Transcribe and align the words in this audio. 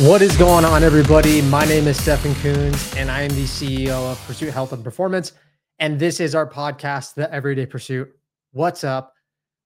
What 0.00 0.20
is 0.20 0.36
going 0.36 0.66
on, 0.66 0.84
everybody? 0.84 1.40
My 1.40 1.64
name 1.64 1.86
is 1.86 1.98
Stefan 1.98 2.34
Coons, 2.42 2.94
and 2.96 3.10
I 3.10 3.22
am 3.22 3.30
the 3.30 3.44
CEO 3.44 4.12
of 4.12 4.22
Pursuit 4.26 4.52
Health 4.52 4.74
and 4.74 4.84
Performance. 4.84 5.32
And 5.78 5.98
this 5.98 6.20
is 6.20 6.34
our 6.34 6.46
podcast, 6.46 7.14
The 7.14 7.32
Everyday 7.32 7.64
Pursuit. 7.64 8.14
What's 8.52 8.84
up? 8.84 9.14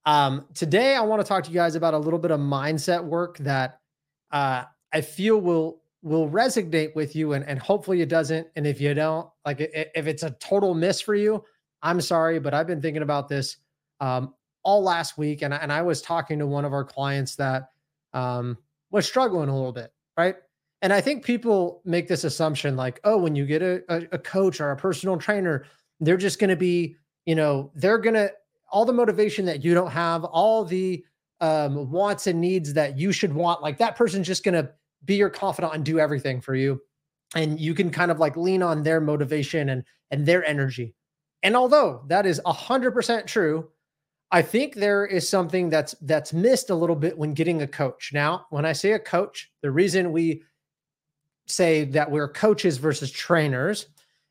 Um, 0.07 0.47
today, 0.55 0.95
I 0.95 1.01
want 1.01 1.21
to 1.21 1.27
talk 1.27 1.43
to 1.43 1.51
you 1.51 1.57
guys 1.57 1.75
about 1.75 1.95
a 1.95 1.99
little 1.99 2.21
bit 2.21 2.31
of 2.31 2.39
mindset 2.39 3.03
work 3.03 3.39
that 3.39 3.81
uh, 4.31 4.67
I 4.93 5.01
feel 5.01 5.41
will 5.41 5.83
will 6.01 6.31
resonate 6.31 6.95
with 6.95 7.17
you, 7.17 7.33
and, 7.33 7.45
and 7.45 7.59
hopefully 7.59 8.01
it 8.01 8.09
doesn't. 8.09 8.47
And 8.55 8.69
if 8.69 8.81
you 8.81 8.95
don't, 8.95 9.29
like 9.45 9.59
if 9.59 10.07
it's 10.07 10.23
a 10.23 10.31
total 10.39 10.75
miss 10.75 11.01
for 11.01 11.17
you, 11.17 11.43
I'm 11.83 12.01
sorry, 12.01 12.39
but 12.39 12.55
I've 12.55 12.69
been 12.69 12.81
thinking 12.81 13.03
about 13.03 13.29
this 13.29 13.57
um, 13.99 14.33
all 14.63 14.81
last 14.81 15.19
week, 15.19 15.43
and 15.43 15.53
I, 15.53 15.57
and 15.57 15.73
I 15.73 15.83
was 15.83 16.01
talking 16.01 16.39
to 16.39 16.47
one 16.47 16.65
of 16.65 16.73
our 16.73 16.85
clients 16.85 17.35
that 17.35 17.71
um, 18.13 18.59
was 18.93 19.07
struggling 19.07 19.49
a 19.49 19.57
little 19.57 19.73
bit 19.73 19.93
right? 20.17 20.37
And 20.83 20.93
I 20.93 21.01
think 21.01 21.25
people 21.25 21.83
make 21.85 22.09
this 22.09 22.25
assumption 22.25 22.77
like, 22.77 23.01
oh, 23.05 23.19
when 23.19 23.35
you 23.35 23.45
get 23.45 23.63
a, 23.63 23.83
a, 24.13 24.19
coach 24.19 24.61
or 24.61 24.71
a 24.71 24.77
personal 24.77 25.19
trainer, 25.19 25.67
they're 26.01 26.17
just 26.17 26.39
going 26.39 26.51
to 26.51 26.57
be, 26.57 26.97
you 27.27 27.35
know, 27.35 27.71
they're 27.75 27.99
going 27.99 28.15
to, 28.15 28.33
all 28.73 28.85
the 28.85 28.93
motivation 28.93 29.45
that 29.45 29.63
you 29.63 29.75
don't 29.75 29.91
have, 29.91 30.25
all 30.25 30.65
the 30.65 31.05
um, 31.41 31.91
wants 31.91 32.27
and 32.27 32.41
needs 32.41 32.73
that 32.75 32.99
you 32.99 33.13
should 33.13 33.33
want, 33.33 33.63
like 33.63 33.79
that 33.79 33.97
person's 33.97 34.27
just 34.27 34.45
going 34.45 34.55
to 34.55 34.71
be 35.05 35.17
your 35.17 35.31
confidant 35.31 35.75
and 35.75 35.85
do 35.85 35.99
everything 35.99 36.41
for 36.41 36.55
you. 36.55 36.81
And 37.35 37.61
you 37.61 37.75
can 37.75 37.91
kind 37.91 38.11
of 38.11 38.19
like 38.19 38.37
lean 38.37 38.63
on 38.63 38.83
their 38.83 39.01
motivation 39.01 39.71
and, 39.71 39.85
and 40.11 40.25
their 40.25 40.45
energy. 40.45 40.95
And 41.43 41.57
although 41.57 42.05
that 42.09 42.27
is 42.27 42.41
100% 42.47 43.27
true, 43.27 43.69
I 44.33 44.43
think 44.43 44.75
there 44.75 45.05
is 45.07 45.29
something 45.29 45.71
that's 45.71 45.95
that's 46.03 46.33
missed 46.33 46.71
a 46.71 46.75
little 46.75 46.97
bit 46.97 47.19
when 47.19 47.35
getting 47.35 47.63
a 47.63 47.67
coach. 47.67 48.11
Now, 48.13 48.47
when 48.51 48.65
I 48.65 48.73
say 48.73 48.93
a 48.93 48.99
coach, 48.99 49.51
the 49.63 49.71
reason 49.71 50.13
we 50.13 50.43
say 51.47 51.85
that 51.85 52.11
we're 52.11 52.29
coaches 52.29 52.79
versus 52.79 53.11
trainers 53.11 53.87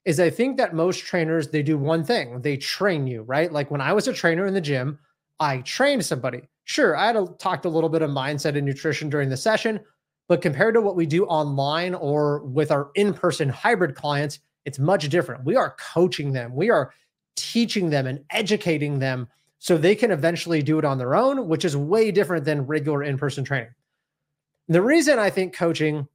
is 0.06 0.20
I 0.20 0.30
think 0.30 0.58
that 0.58 0.74
most 0.74 1.00
trainers 1.00 1.50
they 1.50 1.62
do 1.62 1.78
one 1.78 2.04
thing. 2.04 2.42
They 2.42 2.56
train 2.56 3.08
you, 3.08 3.24
right? 3.24 3.52
Like 3.52 3.70
when 3.70 3.82
I 3.82 3.92
was 3.92 4.08
a 4.08 4.14
trainer 4.14 4.46
in 4.46 4.54
the 4.54 4.62
gym, 4.62 4.98
I 5.40 5.60
trained 5.60 6.06
somebody. 6.06 6.44
Sure, 6.64 6.96
I 6.96 7.08
had 7.08 7.18
a, 7.18 7.26
talked 7.38 7.66
a 7.66 7.70
little 7.70 7.90
bit 7.90 8.02
of 8.02 8.10
mindset 8.10 8.56
and 8.56 8.66
nutrition 8.66 9.10
during 9.10 9.28
the 9.30 9.36
session, 9.36 9.80
but 10.28 10.42
compared 10.42 10.76
to 10.76 10.82
what 10.82 10.96
we 10.96 11.06
do 11.06 11.26
online 11.26 11.94
or 11.96 12.44
with 12.46 12.72
our 12.72 12.92
in-person 12.96 13.50
hybrid 13.50 13.96
clients, 13.96 14.40
it's 14.66 14.80
much 14.80 15.10
different. 15.10 15.44
We 15.44 15.56
are 15.56 15.76
coaching 15.80 16.32
them. 16.32 16.56
We 16.56 16.70
are 16.70 16.94
teaching 17.36 17.90
them 17.90 18.08
and 18.08 18.24
educating 18.30 19.00
them 19.00 19.28
so 19.60 19.78
they 19.78 19.96
can 19.96 20.12
eventually 20.12 20.62
do 20.62 20.80
it 20.80 20.86
on 20.86 20.98
their 20.98 21.16
own, 21.16 21.48
which 21.48 21.66
is 21.66 21.76
way 21.76 22.12
different 22.12 22.46
than 22.46 22.66
regular 22.66 23.04
in 23.04 23.18
person 23.18 23.44
training. 23.44 23.70
The 24.70 24.82
reason 24.82 25.20
I 25.20 25.30
think 25.30 25.54
coaching 25.54 26.08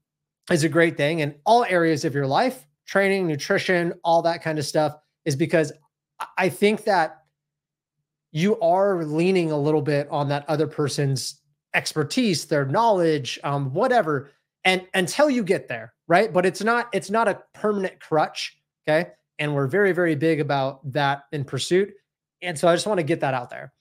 is 0.50 0.64
a 0.64 0.68
great 0.68 0.96
thing 0.96 1.20
in 1.20 1.34
all 1.44 1.64
areas 1.64 2.04
of 2.04 2.14
your 2.14 2.26
life 2.26 2.66
training, 2.86 3.26
nutrition, 3.26 3.94
all 4.04 4.22
that 4.22 4.42
kind 4.42 4.58
of 4.58 4.66
stuff 4.66 4.94
is 5.24 5.36
because 5.36 5.72
I 6.36 6.48
think 6.48 6.84
that 6.84 7.22
you 8.30 8.58
are 8.60 9.04
leaning 9.04 9.52
a 9.52 9.58
little 9.58 9.82
bit 9.82 10.08
on 10.10 10.28
that 10.28 10.44
other 10.48 10.66
person's 10.66 11.40
expertise, 11.74 12.44
their 12.44 12.66
knowledge, 12.66 13.38
um, 13.42 13.72
whatever, 13.72 14.30
and 14.64 14.86
until 14.94 15.30
you 15.30 15.42
get 15.42 15.68
there, 15.68 15.94
right? 16.08 16.32
But 16.32 16.46
it's 16.46 16.62
not 16.62 16.88
it's 16.92 17.10
not 17.10 17.28
a 17.28 17.42
permanent 17.54 18.00
crutch, 18.00 18.56
okay? 18.86 19.10
And 19.38 19.54
we're 19.54 19.66
very 19.66 19.92
very 19.92 20.14
big 20.14 20.40
about 20.40 20.80
that 20.92 21.24
in 21.32 21.44
pursuit. 21.44 21.92
And 22.44 22.58
so 22.58 22.68
I 22.68 22.74
just 22.74 22.86
want 22.86 22.98
to 22.98 23.04
get 23.04 23.20
that 23.20 23.34
out 23.34 23.50
there. 23.50 23.72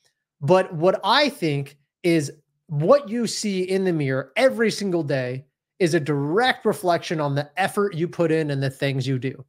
But 0.42 0.74
what 0.74 1.00
I 1.04 1.30
think 1.30 1.78
is 2.04 2.32
what 2.68 3.10
you 3.10 3.28
see 3.28 3.64
in 3.64 3.84
the 3.84 3.94
mirror 3.94 4.32
every 4.36 4.72
single 4.72 5.04
day 5.04 5.46
is 5.80 5.94
a 5.94 6.00
direct 6.00 6.66
reflection 6.66 7.20
on 7.20 7.36
the 7.36 7.50
effort 7.58 7.96
you 7.96 8.08
put 8.08 8.32
in 8.32 8.52
and 8.52 8.62
the 8.62 8.70
things 8.70 9.08
you 9.08 9.20
do. 9.20 9.44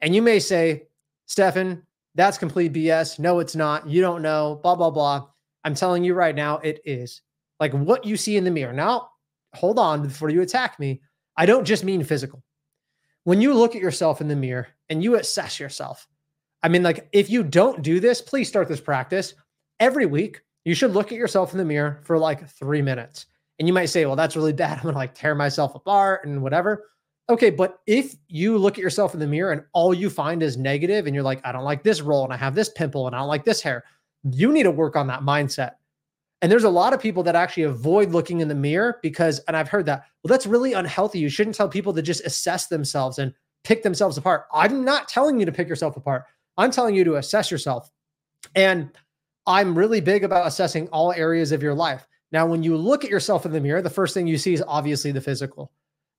And 0.00 0.14
you 0.14 0.22
may 0.22 0.38
say, 0.38 0.88
Stefan, 1.26 1.82
that's 2.14 2.38
complete 2.38 2.72
BS. 2.72 3.18
No, 3.18 3.38
it's 3.38 3.56
not. 3.56 3.88
You 3.88 4.00
don't 4.00 4.22
know, 4.22 4.60
blah, 4.62 4.74
blah, 4.74 4.90
blah. 4.90 5.28
I'm 5.64 5.74
telling 5.74 6.04
you 6.04 6.14
right 6.14 6.34
now, 6.34 6.58
it 6.58 6.80
is. 6.84 7.22
Like 7.60 7.72
what 7.72 8.04
you 8.04 8.16
see 8.16 8.36
in 8.36 8.44
the 8.44 8.50
mirror. 8.50 8.72
Now, 8.72 9.10
hold 9.54 9.78
on 9.78 10.02
before 10.02 10.30
you 10.30 10.42
attack 10.42 10.78
me. 10.78 11.00
I 11.36 11.46
don't 11.46 11.64
just 11.64 11.84
mean 11.84 12.02
physical. 12.04 12.42
When 13.24 13.40
you 13.40 13.54
look 13.54 13.76
at 13.76 13.82
yourself 13.82 14.20
in 14.20 14.28
the 14.28 14.36
mirror 14.36 14.68
and 14.88 15.02
you 15.02 15.14
assess 15.14 15.60
yourself, 15.60 16.06
I 16.62 16.68
mean, 16.68 16.82
like, 16.82 17.08
if 17.12 17.28
you 17.28 17.42
don't 17.42 17.82
do 17.82 18.00
this, 18.00 18.20
please 18.20 18.48
start 18.48 18.68
this 18.68 18.80
practice 18.80 19.34
every 19.80 20.06
week. 20.06 20.42
You 20.64 20.74
should 20.74 20.92
look 20.92 21.10
at 21.10 21.18
yourself 21.18 21.52
in 21.52 21.58
the 21.58 21.64
mirror 21.64 22.00
for 22.04 22.18
like 22.18 22.48
three 22.48 22.82
minutes. 22.82 23.26
And 23.58 23.66
you 23.66 23.74
might 23.74 23.86
say, 23.86 24.06
well, 24.06 24.16
that's 24.16 24.36
really 24.36 24.52
bad. 24.52 24.78
I'm 24.78 24.82
going 24.84 24.94
to 24.94 24.98
like 24.98 25.14
tear 25.14 25.34
myself 25.34 25.74
apart 25.74 26.26
and 26.26 26.42
whatever. 26.42 26.90
Okay. 27.28 27.50
But 27.50 27.80
if 27.86 28.16
you 28.28 28.58
look 28.58 28.74
at 28.74 28.82
yourself 28.82 29.14
in 29.14 29.20
the 29.20 29.26
mirror 29.26 29.52
and 29.52 29.62
all 29.72 29.94
you 29.94 30.10
find 30.10 30.42
is 30.42 30.56
negative 30.56 31.06
and 31.06 31.14
you're 31.14 31.24
like, 31.24 31.40
I 31.44 31.52
don't 31.52 31.64
like 31.64 31.82
this 31.82 32.00
roll 32.00 32.24
and 32.24 32.32
I 32.32 32.36
have 32.36 32.54
this 32.54 32.68
pimple 32.68 33.06
and 33.06 33.16
I 33.16 33.20
don't 33.20 33.28
like 33.28 33.44
this 33.44 33.62
hair, 33.62 33.84
you 34.30 34.52
need 34.52 34.64
to 34.64 34.70
work 34.70 34.96
on 34.96 35.06
that 35.08 35.20
mindset. 35.20 35.72
And 36.42 36.50
there's 36.50 36.64
a 36.64 36.70
lot 36.70 36.92
of 36.92 37.00
people 37.00 37.22
that 37.22 37.36
actually 37.36 37.62
avoid 37.62 38.10
looking 38.10 38.40
in 38.40 38.48
the 38.48 38.54
mirror 38.54 38.98
because, 39.00 39.38
and 39.46 39.56
I've 39.56 39.68
heard 39.68 39.86
that, 39.86 40.06
well, 40.22 40.28
that's 40.28 40.46
really 40.46 40.72
unhealthy. 40.72 41.20
You 41.20 41.28
shouldn't 41.28 41.54
tell 41.54 41.68
people 41.68 41.94
to 41.94 42.02
just 42.02 42.24
assess 42.26 42.66
themselves 42.66 43.20
and 43.20 43.32
pick 43.62 43.84
themselves 43.84 44.18
apart. 44.18 44.46
I'm 44.52 44.84
not 44.84 45.06
telling 45.06 45.38
you 45.38 45.46
to 45.46 45.52
pick 45.52 45.68
yourself 45.68 45.96
apart. 45.96 46.24
I'm 46.56 46.70
telling 46.70 46.94
you 46.94 47.04
to 47.04 47.16
assess 47.16 47.50
yourself. 47.50 47.90
And 48.54 48.90
I'm 49.46 49.76
really 49.76 50.00
big 50.00 50.24
about 50.24 50.46
assessing 50.46 50.88
all 50.88 51.12
areas 51.12 51.52
of 51.52 51.62
your 51.62 51.74
life. 51.74 52.06
Now, 52.30 52.46
when 52.46 52.62
you 52.62 52.76
look 52.76 53.04
at 53.04 53.10
yourself 53.10 53.44
in 53.44 53.52
the 53.52 53.60
mirror, 53.60 53.82
the 53.82 53.90
first 53.90 54.14
thing 54.14 54.26
you 54.26 54.38
see 54.38 54.54
is 54.54 54.64
obviously 54.66 55.12
the 55.12 55.20
physical. 55.20 55.70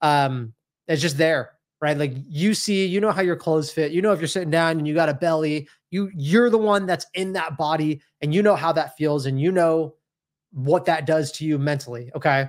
Um, 0.02 0.54
it's 0.88 1.02
just 1.02 1.18
there, 1.18 1.52
right? 1.82 1.98
Like 1.98 2.14
you 2.28 2.54
see, 2.54 2.86
you 2.86 3.02
know 3.02 3.12
how 3.12 3.22
your 3.22 3.36
clothes 3.36 3.72
fit. 3.72 3.92
You 3.92 4.02
know 4.02 4.12
if 4.12 4.20
you're 4.20 4.28
sitting 4.28 4.52
down 4.52 4.78
and 4.78 4.88
you 4.88 4.94
got 4.94 5.10
a 5.10 5.14
belly, 5.14 5.68
you 5.92 6.12
you're 6.14 6.50
the 6.50 6.58
one 6.58 6.86
that's 6.86 7.06
in 7.14 7.34
that 7.34 7.58
body, 7.58 8.02
and 8.22 8.34
you 8.34 8.44
know 8.44 8.56
how 8.56 8.72
that 8.74 8.96
feels, 8.98 9.26
and 9.26 9.40
you 9.40 9.52
know 9.52 9.96
what 10.52 10.86
that 10.86 11.08
does 11.08 11.32
to 11.34 11.46
you 11.46 11.58
mentally. 11.58 12.12
Okay, 12.16 12.48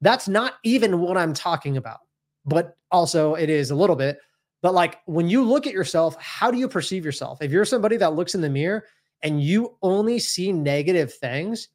that's 0.00 0.28
not 0.28 0.54
even 0.64 1.00
what 1.00 1.16
I'm 1.16 1.32
talking 1.32 1.76
about, 1.76 2.00
but 2.44 2.76
also 2.90 3.34
it 3.34 3.48
is 3.48 3.70
a 3.70 3.76
little 3.76 3.96
bit. 3.96 4.18
But 4.66 4.74
like 4.74 4.98
when 5.04 5.28
you 5.28 5.44
look 5.44 5.68
at 5.68 5.72
yourself, 5.72 6.16
how 6.18 6.50
do 6.50 6.58
you 6.58 6.66
perceive 6.66 7.04
yourself? 7.04 7.40
If 7.40 7.52
you're 7.52 7.64
somebody 7.64 7.96
that 7.98 8.14
looks 8.14 8.34
in 8.34 8.40
the 8.40 8.50
mirror 8.50 8.84
and 9.22 9.40
you 9.40 9.76
only 9.80 10.18
see 10.18 10.52
negative 10.52 11.14
things, 11.14 11.68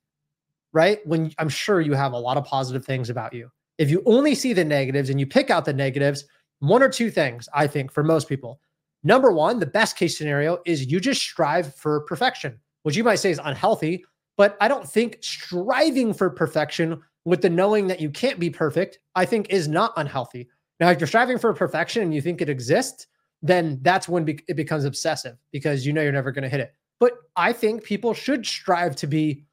right? 0.73 0.99
When 1.07 1.31
I'm 1.37 1.47
sure 1.47 1.79
you 1.79 1.93
have 1.93 2.11
a 2.11 2.19
lot 2.19 2.35
of 2.35 2.43
positive 2.43 2.83
things 2.83 3.09
about 3.09 3.31
you. 3.31 3.49
If 3.77 3.89
you 3.89 4.03
only 4.05 4.35
see 4.35 4.51
the 4.51 4.65
negatives 4.65 5.09
and 5.09 5.21
you 5.21 5.25
pick 5.25 5.49
out 5.49 5.63
the 5.63 5.71
negatives, 5.71 6.25
one 6.59 6.83
or 6.83 6.89
two 6.89 7.09
things, 7.09 7.47
I 7.53 7.65
think, 7.65 7.93
for 7.93 8.03
most 8.03 8.27
people. 8.27 8.59
Number 9.05 9.31
one, 9.31 9.59
the 9.59 9.65
best 9.65 9.95
case 9.95 10.17
scenario 10.17 10.57
is 10.65 10.91
you 10.91 10.99
just 10.99 11.21
strive 11.21 11.73
for 11.73 12.01
perfection, 12.01 12.59
which 12.83 12.97
you 12.97 13.05
might 13.05 13.19
say 13.19 13.31
is 13.31 13.39
unhealthy, 13.41 14.03
but 14.35 14.57
I 14.59 14.67
don't 14.67 14.85
think 14.85 15.19
striving 15.21 16.13
for 16.13 16.29
perfection 16.29 17.01
with 17.23 17.41
the 17.41 17.49
knowing 17.49 17.87
that 17.87 18.01
you 18.01 18.09
can't 18.09 18.37
be 18.37 18.49
perfect, 18.49 18.99
I 19.15 19.23
think 19.23 19.47
is 19.49 19.69
not 19.69 19.93
unhealthy. 19.95 20.49
Now, 20.81 20.89
if 20.89 20.99
you're 20.99 21.07
striving 21.07 21.37
for 21.37 21.53
perfection 21.53 22.01
and 22.01 22.13
you 22.13 22.21
think 22.21 22.41
it 22.41 22.49
exists, 22.49 23.05
then 23.43 23.77
that's 23.83 24.09
when 24.09 24.27
it 24.27 24.55
becomes 24.55 24.83
obsessive 24.83 25.37
because 25.51 25.85
you 25.85 25.93
know 25.93 26.01
you're 26.01 26.11
never 26.11 26.31
going 26.31 26.43
to 26.43 26.49
hit 26.49 26.59
it. 26.59 26.73
But 26.99 27.13
I 27.35 27.53
think 27.53 27.83
people 27.83 28.15
should 28.15 28.45
strive 28.45 28.95
to 28.97 29.07
be 29.07 29.45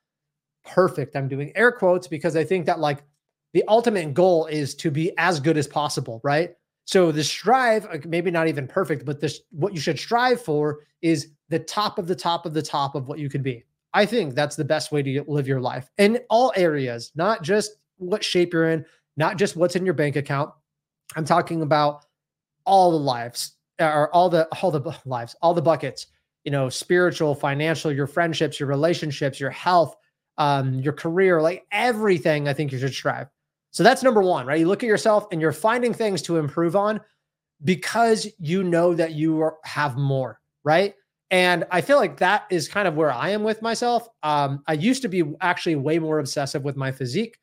perfect. 0.65 1.15
I'm 1.17 1.29
doing 1.29 1.53
air 1.55 1.71
quotes 1.71 2.09
because 2.09 2.35
I 2.35 2.45
think 2.45 2.65
that 2.65 2.81
like 2.81 3.03
the 3.53 3.63
ultimate 3.69 4.15
goal 4.15 4.47
is 4.47 4.75
to 4.77 4.91
be 4.91 5.13
as 5.19 5.39
good 5.39 5.59
as 5.59 5.67
possible, 5.67 6.21
right? 6.25 6.55
So 6.87 7.13
the 7.13 7.23
strive, 7.23 8.07
maybe 8.07 8.31
not 8.31 8.49
even 8.49 8.67
perfect, 8.67 9.05
but 9.05 9.21
this 9.21 9.41
what 9.51 9.75
you 9.75 9.81
should 9.81 9.99
strive 9.99 10.41
for 10.41 10.81
is 11.03 11.33
the 11.51 11.59
top 11.59 11.99
of 11.99 12.07
the 12.07 12.17
top 12.17 12.47
of 12.47 12.55
the 12.55 12.63
top 12.63 12.95
of 12.95 13.07
what 13.07 13.19
you 13.19 13.29
could 13.29 13.43
be. 13.43 13.65
I 13.93 14.07
think 14.07 14.35
that's 14.35 14.57
the 14.57 14.65
best 14.65 14.93
way 14.93 15.03
to 15.03 15.25
live 15.29 15.47
your 15.47 15.61
life 15.61 15.91
in 15.99 16.21
all 16.31 16.55
areas, 16.57 17.13
not 17.15 17.43
just 17.43 17.73
what 17.99 18.25
shape 18.25 18.55
you're 18.55 18.71
in, 18.71 18.87
not 19.19 19.37
just 19.37 19.57
what's 19.57 19.77
in 19.77 19.85
your 19.85 19.95
bank 19.95 20.17
account, 20.17 20.51
I'm 21.17 21.25
talking 21.25 21.63
about 21.63 22.05
all 22.65 22.91
the 22.91 22.99
lives 22.99 23.53
or 23.81 24.13
all 24.15 24.29
the 24.29 24.47
all 24.63 24.71
the 24.71 24.97
lives, 25.05 25.35
all 25.43 25.55
the 25.55 25.63
buckets, 25.63 26.07
you 26.45 26.51
know, 26.51 26.69
spiritual, 26.69 27.35
financial, 27.35 27.93
your 27.93 28.07
friendships, 28.07 28.61
your 28.61 28.69
relationships, 28.69 29.41
your 29.41 29.51
health, 29.51 29.97
um, 30.39 30.75
your 30.81 30.93
career, 30.93 31.43
like 31.43 31.67
everything 31.73 32.49
I 32.49 32.53
think 32.53 32.73
you 32.73 32.79
should 32.79 32.95
strive. 32.95 33.29
So 33.71 33.83
that's 33.83 34.03
number 34.03 34.23
one, 34.23 34.47
right? 34.47 34.59
You 34.59 34.67
look 34.67 34.83
at 34.83 34.87
yourself 34.89 35.27
and 35.31 35.41
you're 35.41 35.53
finding 35.53 35.93
things 35.93 36.23
to 36.23 36.37
improve 36.37 36.75
on 36.75 37.01
because 37.65 38.27
you 38.39 38.63
know 38.63 38.95
that 38.95 39.13
you 39.13 39.41
are, 39.41 39.57
have 39.65 39.97
more, 39.97 40.41
right? 40.65 40.95
And 41.31 41.67
I 41.71 41.83
feel 41.83 41.99
like 41.99 42.17
that 42.19 42.45
is 42.51 42.69
kind 42.69 42.89
of 42.89 42.95
where 42.95 43.13
I 43.13 43.31
am 43.31 43.43
with 43.43 43.61
myself. 43.61 44.09
Um, 44.23 44.63
I 44.67 44.73
used 44.73 45.03
to 45.03 45.09
be 45.09 45.23
actually 45.41 45.77
way 45.77 45.99
more 45.99 46.19
obsessive 46.19 46.65
with 46.65 46.77
my 46.77 46.91
physique. 46.91 47.39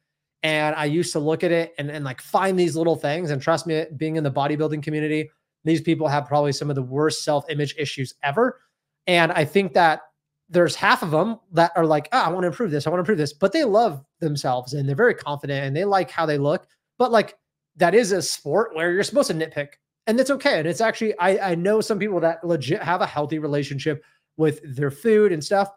And 0.45 0.75
I 0.75 0.85
used 0.85 1.11
to 1.13 1.19
look 1.19 1.43
at 1.43 1.51
it 1.51 1.73
and, 1.79 1.89
and 1.89 2.05
like 2.05 2.21
find 2.21 2.57
these 2.57 2.75
little 2.75 2.95
things. 2.95 3.31
And 3.31 3.41
trust 3.41 3.65
me, 3.65 3.85
being 3.97 4.15
in 4.15 4.23
the 4.23 4.29
bodybuilding 4.29 4.83
community, 4.83 5.27
these 5.63 5.81
people 5.81 6.07
have 6.07 6.27
probably 6.27 6.51
some 6.51 6.69
of 6.69 6.75
the 6.75 6.83
worst 6.83 7.23
self 7.23 7.49
image 7.49 7.73
issues 7.79 8.13
ever. 8.21 8.61
And 9.07 9.31
I 9.31 9.43
think 9.43 9.73
that 9.73 10.01
there's 10.47 10.75
half 10.75 11.01
of 11.01 11.09
them 11.09 11.39
that 11.53 11.71
are 11.75 11.87
like, 11.87 12.09
oh, 12.11 12.19
I 12.19 12.29
want 12.29 12.43
to 12.43 12.47
improve 12.49 12.69
this. 12.69 12.85
I 12.85 12.91
want 12.91 12.99
to 12.99 13.01
improve 13.01 13.17
this. 13.17 13.33
But 13.33 13.53
they 13.53 13.63
love 13.63 14.05
themselves 14.19 14.73
and 14.73 14.87
they're 14.87 14.95
very 14.95 15.15
confident 15.15 15.65
and 15.65 15.75
they 15.75 15.83
like 15.83 16.11
how 16.11 16.27
they 16.27 16.37
look. 16.37 16.67
But 16.99 17.11
like 17.11 17.39
that 17.77 17.95
is 17.95 18.11
a 18.11 18.21
sport 18.21 18.75
where 18.75 18.91
you're 18.91 19.01
supposed 19.01 19.31
to 19.31 19.33
nitpick 19.33 19.69
and 20.05 20.19
that's 20.19 20.29
okay. 20.29 20.59
And 20.59 20.67
it's 20.67 20.79
actually, 20.79 21.17
I, 21.17 21.53
I 21.53 21.55
know 21.55 21.81
some 21.81 21.97
people 21.97 22.19
that 22.19 22.43
legit 22.43 22.83
have 22.83 23.01
a 23.01 23.07
healthy 23.07 23.39
relationship 23.39 24.03
with 24.37 24.59
their 24.75 24.91
food 24.91 25.31
and 25.31 25.43
stuff. 25.43 25.71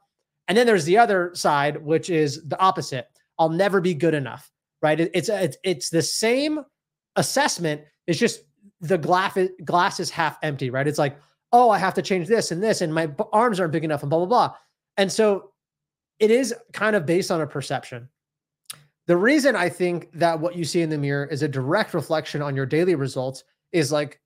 And 0.46 0.58
then 0.58 0.66
there's 0.66 0.84
the 0.84 0.98
other 0.98 1.30
side, 1.32 1.82
which 1.82 2.10
is 2.10 2.46
the 2.46 2.60
opposite. 2.60 3.06
I'll 3.38 3.48
never 3.48 3.80
be 3.80 3.94
good 3.94 4.12
enough, 4.12 4.50
right? 4.82 4.98
It, 5.00 5.10
it's, 5.14 5.28
it's, 5.28 5.56
it's 5.64 5.90
the 5.90 6.02
same 6.02 6.60
assessment. 7.16 7.82
It's 8.06 8.18
just 8.18 8.42
the 8.80 8.98
glass, 8.98 9.38
glass 9.64 10.00
is 10.00 10.10
half 10.10 10.38
empty, 10.42 10.70
right? 10.70 10.86
It's 10.86 10.98
like, 10.98 11.18
oh, 11.52 11.70
I 11.70 11.78
have 11.78 11.94
to 11.94 12.02
change 12.02 12.28
this 12.28 12.50
and 12.50 12.62
this, 12.62 12.80
and 12.80 12.92
my 12.92 13.10
arms 13.32 13.58
aren't 13.58 13.72
big 13.72 13.84
enough 13.84 14.02
and 14.02 14.10
blah, 14.10 14.18
blah, 14.18 14.26
blah. 14.26 14.54
And 14.96 15.10
so 15.10 15.52
it 16.18 16.30
is 16.30 16.54
kind 16.72 16.96
of 16.96 17.06
based 17.06 17.30
on 17.30 17.40
a 17.40 17.46
perception. 17.46 18.08
The 19.06 19.16
reason 19.16 19.56
I 19.56 19.70
think 19.70 20.10
that 20.12 20.38
what 20.38 20.56
you 20.56 20.64
see 20.64 20.82
in 20.82 20.90
the 20.90 20.98
mirror 20.98 21.24
is 21.24 21.42
a 21.42 21.48
direct 21.48 21.94
reflection 21.94 22.42
on 22.42 22.54
your 22.54 22.66
daily 22.66 22.94
results 22.94 23.44
is 23.72 23.90
like 23.90 24.20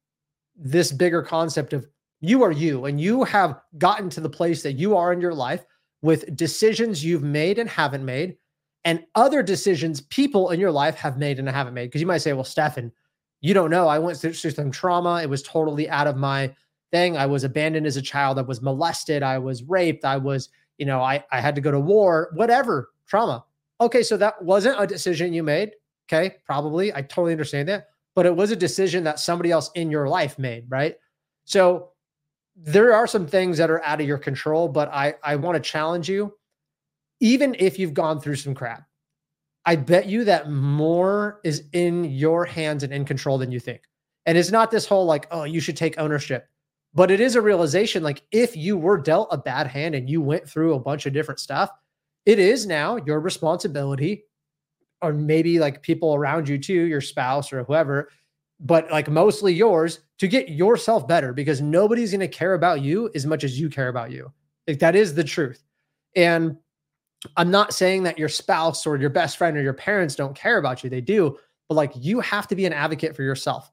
this 0.56 0.90
bigger 0.90 1.22
concept 1.22 1.72
of 1.72 1.86
you 2.20 2.42
are 2.42 2.52
you 2.52 2.86
and 2.86 3.00
you 3.00 3.24
have 3.24 3.60
gotten 3.78 4.10
to 4.10 4.20
the 4.20 4.28
place 4.28 4.62
that 4.62 4.72
you 4.72 4.96
are 4.96 5.12
in 5.12 5.20
your 5.20 5.34
life 5.34 5.64
with 6.02 6.34
decisions 6.36 7.04
you've 7.04 7.22
made 7.22 7.58
and 7.58 7.70
haven't 7.70 8.04
made 8.04 8.36
and 8.84 9.04
other 9.14 9.42
decisions 9.42 10.00
people 10.00 10.50
in 10.50 10.60
your 10.60 10.72
life 10.72 10.94
have 10.96 11.18
made 11.18 11.38
and 11.38 11.48
haven't 11.48 11.74
made 11.74 11.86
because 11.86 12.00
you 12.00 12.06
might 12.06 12.18
say 12.18 12.32
well 12.32 12.44
Stefan 12.44 12.92
you 13.40 13.54
don't 13.54 13.70
know 13.70 13.88
I 13.88 13.98
went 13.98 14.18
through 14.18 14.32
some 14.34 14.70
trauma 14.70 15.20
it 15.22 15.30
was 15.30 15.42
totally 15.42 15.88
out 15.88 16.06
of 16.06 16.16
my 16.16 16.54
thing 16.90 17.16
I 17.16 17.26
was 17.26 17.44
abandoned 17.44 17.86
as 17.86 17.96
a 17.96 18.02
child 18.02 18.38
I 18.38 18.42
was 18.42 18.62
molested 18.62 19.22
I 19.22 19.38
was 19.38 19.62
raped 19.64 20.04
I 20.04 20.16
was 20.16 20.48
you 20.78 20.86
know 20.86 21.00
I 21.00 21.24
I 21.32 21.40
had 21.40 21.54
to 21.54 21.60
go 21.60 21.70
to 21.70 21.80
war 21.80 22.30
whatever 22.34 22.90
trauma 23.06 23.44
Okay, 23.82 24.04
so 24.04 24.16
that 24.16 24.40
wasn't 24.40 24.80
a 24.80 24.86
decision 24.86 25.32
you 25.32 25.42
made. 25.42 25.72
Okay, 26.08 26.36
probably. 26.46 26.94
I 26.94 27.02
totally 27.02 27.32
understand 27.32 27.68
that. 27.68 27.88
But 28.14 28.26
it 28.26 28.36
was 28.36 28.52
a 28.52 28.56
decision 28.56 29.02
that 29.04 29.18
somebody 29.18 29.50
else 29.50 29.72
in 29.74 29.90
your 29.90 30.08
life 30.08 30.38
made, 30.38 30.66
right? 30.68 30.94
So 31.46 31.90
there 32.54 32.94
are 32.94 33.08
some 33.08 33.26
things 33.26 33.58
that 33.58 33.70
are 33.70 33.82
out 33.82 34.00
of 34.00 34.06
your 34.06 34.18
control, 34.18 34.68
but 34.68 34.88
I, 34.92 35.14
I 35.24 35.34
want 35.34 35.56
to 35.56 35.60
challenge 35.60 36.08
you. 36.08 36.32
Even 37.22 37.54
if 37.60 37.78
you've 37.78 37.94
gone 37.94 38.20
through 38.20 38.34
some 38.34 38.52
crap, 38.52 38.82
I 39.64 39.76
bet 39.76 40.06
you 40.06 40.24
that 40.24 40.50
more 40.50 41.40
is 41.44 41.62
in 41.72 42.02
your 42.04 42.44
hands 42.44 42.82
and 42.82 42.92
in 42.92 43.04
control 43.04 43.38
than 43.38 43.52
you 43.52 43.60
think. 43.60 43.82
And 44.26 44.36
it's 44.36 44.50
not 44.50 44.72
this 44.72 44.86
whole 44.86 45.06
like, 45.06 45.28
oh, 45.30 45.44
you 45.44 45.60
should 45.60 45.76
take 45.76 45.98
ownership, 45.98 46.48
but 46.94 47.12
it 47.12 47.20
is 47.20 47.36
a 47.36 47.40
realization 47.40 48.02
like 48.02 48.24
if 48.32 48.56
you 48.56 48.76
were 48.76 48.98
dealt 48.98 49.28
a 49.30 49.38
bad 49.38 49.68
hand 49.68 49.94
and 49.94 50.10
you 50.10 50.20
went 50.20 50.48
through 50.48 50.74
a 50.74 50.80
bunch 50.80 51.06
of 51.06 51.12
different 51.12 51.38
stuff, 51.38 51.70
it 52.26 52.40
is 52.40 52.66
now 52.66 52.96
your 53.06 53.20
responsibility, 53.20 54.24
or 55.00 55.12
maybe 55.12 55.60
like 55.60 55.80
people 55.80 56.16
around 56.16 56.48
you 56.48 56.58
too, 56.58 56.72
your 56.72 57.00
spouse 57.00 57.52
or 57.52 57.62
whoever, 57.62 58.08
but 58.58 58.90
like 58.90 59.08
mostly 59.08 59.54
yours 59.54 60.00
to 60.18 60.26
get 60.26 60.48
yourself 60.48 61.06
better 61.06 61.32
because 61.32 61.60
nobody's 61.60 62.10
going 62.10 62.18
to 62.20 62.26
care 62.26 62.54
about 62.54 62.80
you 62.80 63.10
as 63.14 63.26
much 63.26 63.44
as 63.44 63.60
you 63.60 63.70
care 63.70 63.88
about 63.88 64.10
you. 64.10 64.32
Like 64.66 64.80
that 64.80 64.96
is 64.96 65.14
the 65.14 65.24
truth. 65.24 65.62
And 66.16 66.56
I'm 67.36 67.50
not 67.50 67.72
saying 67.72 68.02
that 68.04 68.18
your 68.18 68.28
spouse 68.28 68.86
or 68.86 68.96
your 68.96 69.10
best 69.10 69.36
friend 69.36 69.56
or 69.56 69.62
your 69.62 69.72
parents 69.72 70.14
don't 70.14 70.34
care 70.34 70.58
about 70.58 70.82
you. 70.82 70.90
They 70.90 71.00
do, 71.00 71.38
but 71.68 71.74
like 71.74 71.92
you 71.94 72.20
have 72.20 72.48
to 72.48 72.56
be 72.56 72.66
an 72.66 72.72
advocate 72.72 73.14
for 73.14 73.22
yourself. 73.22 73.70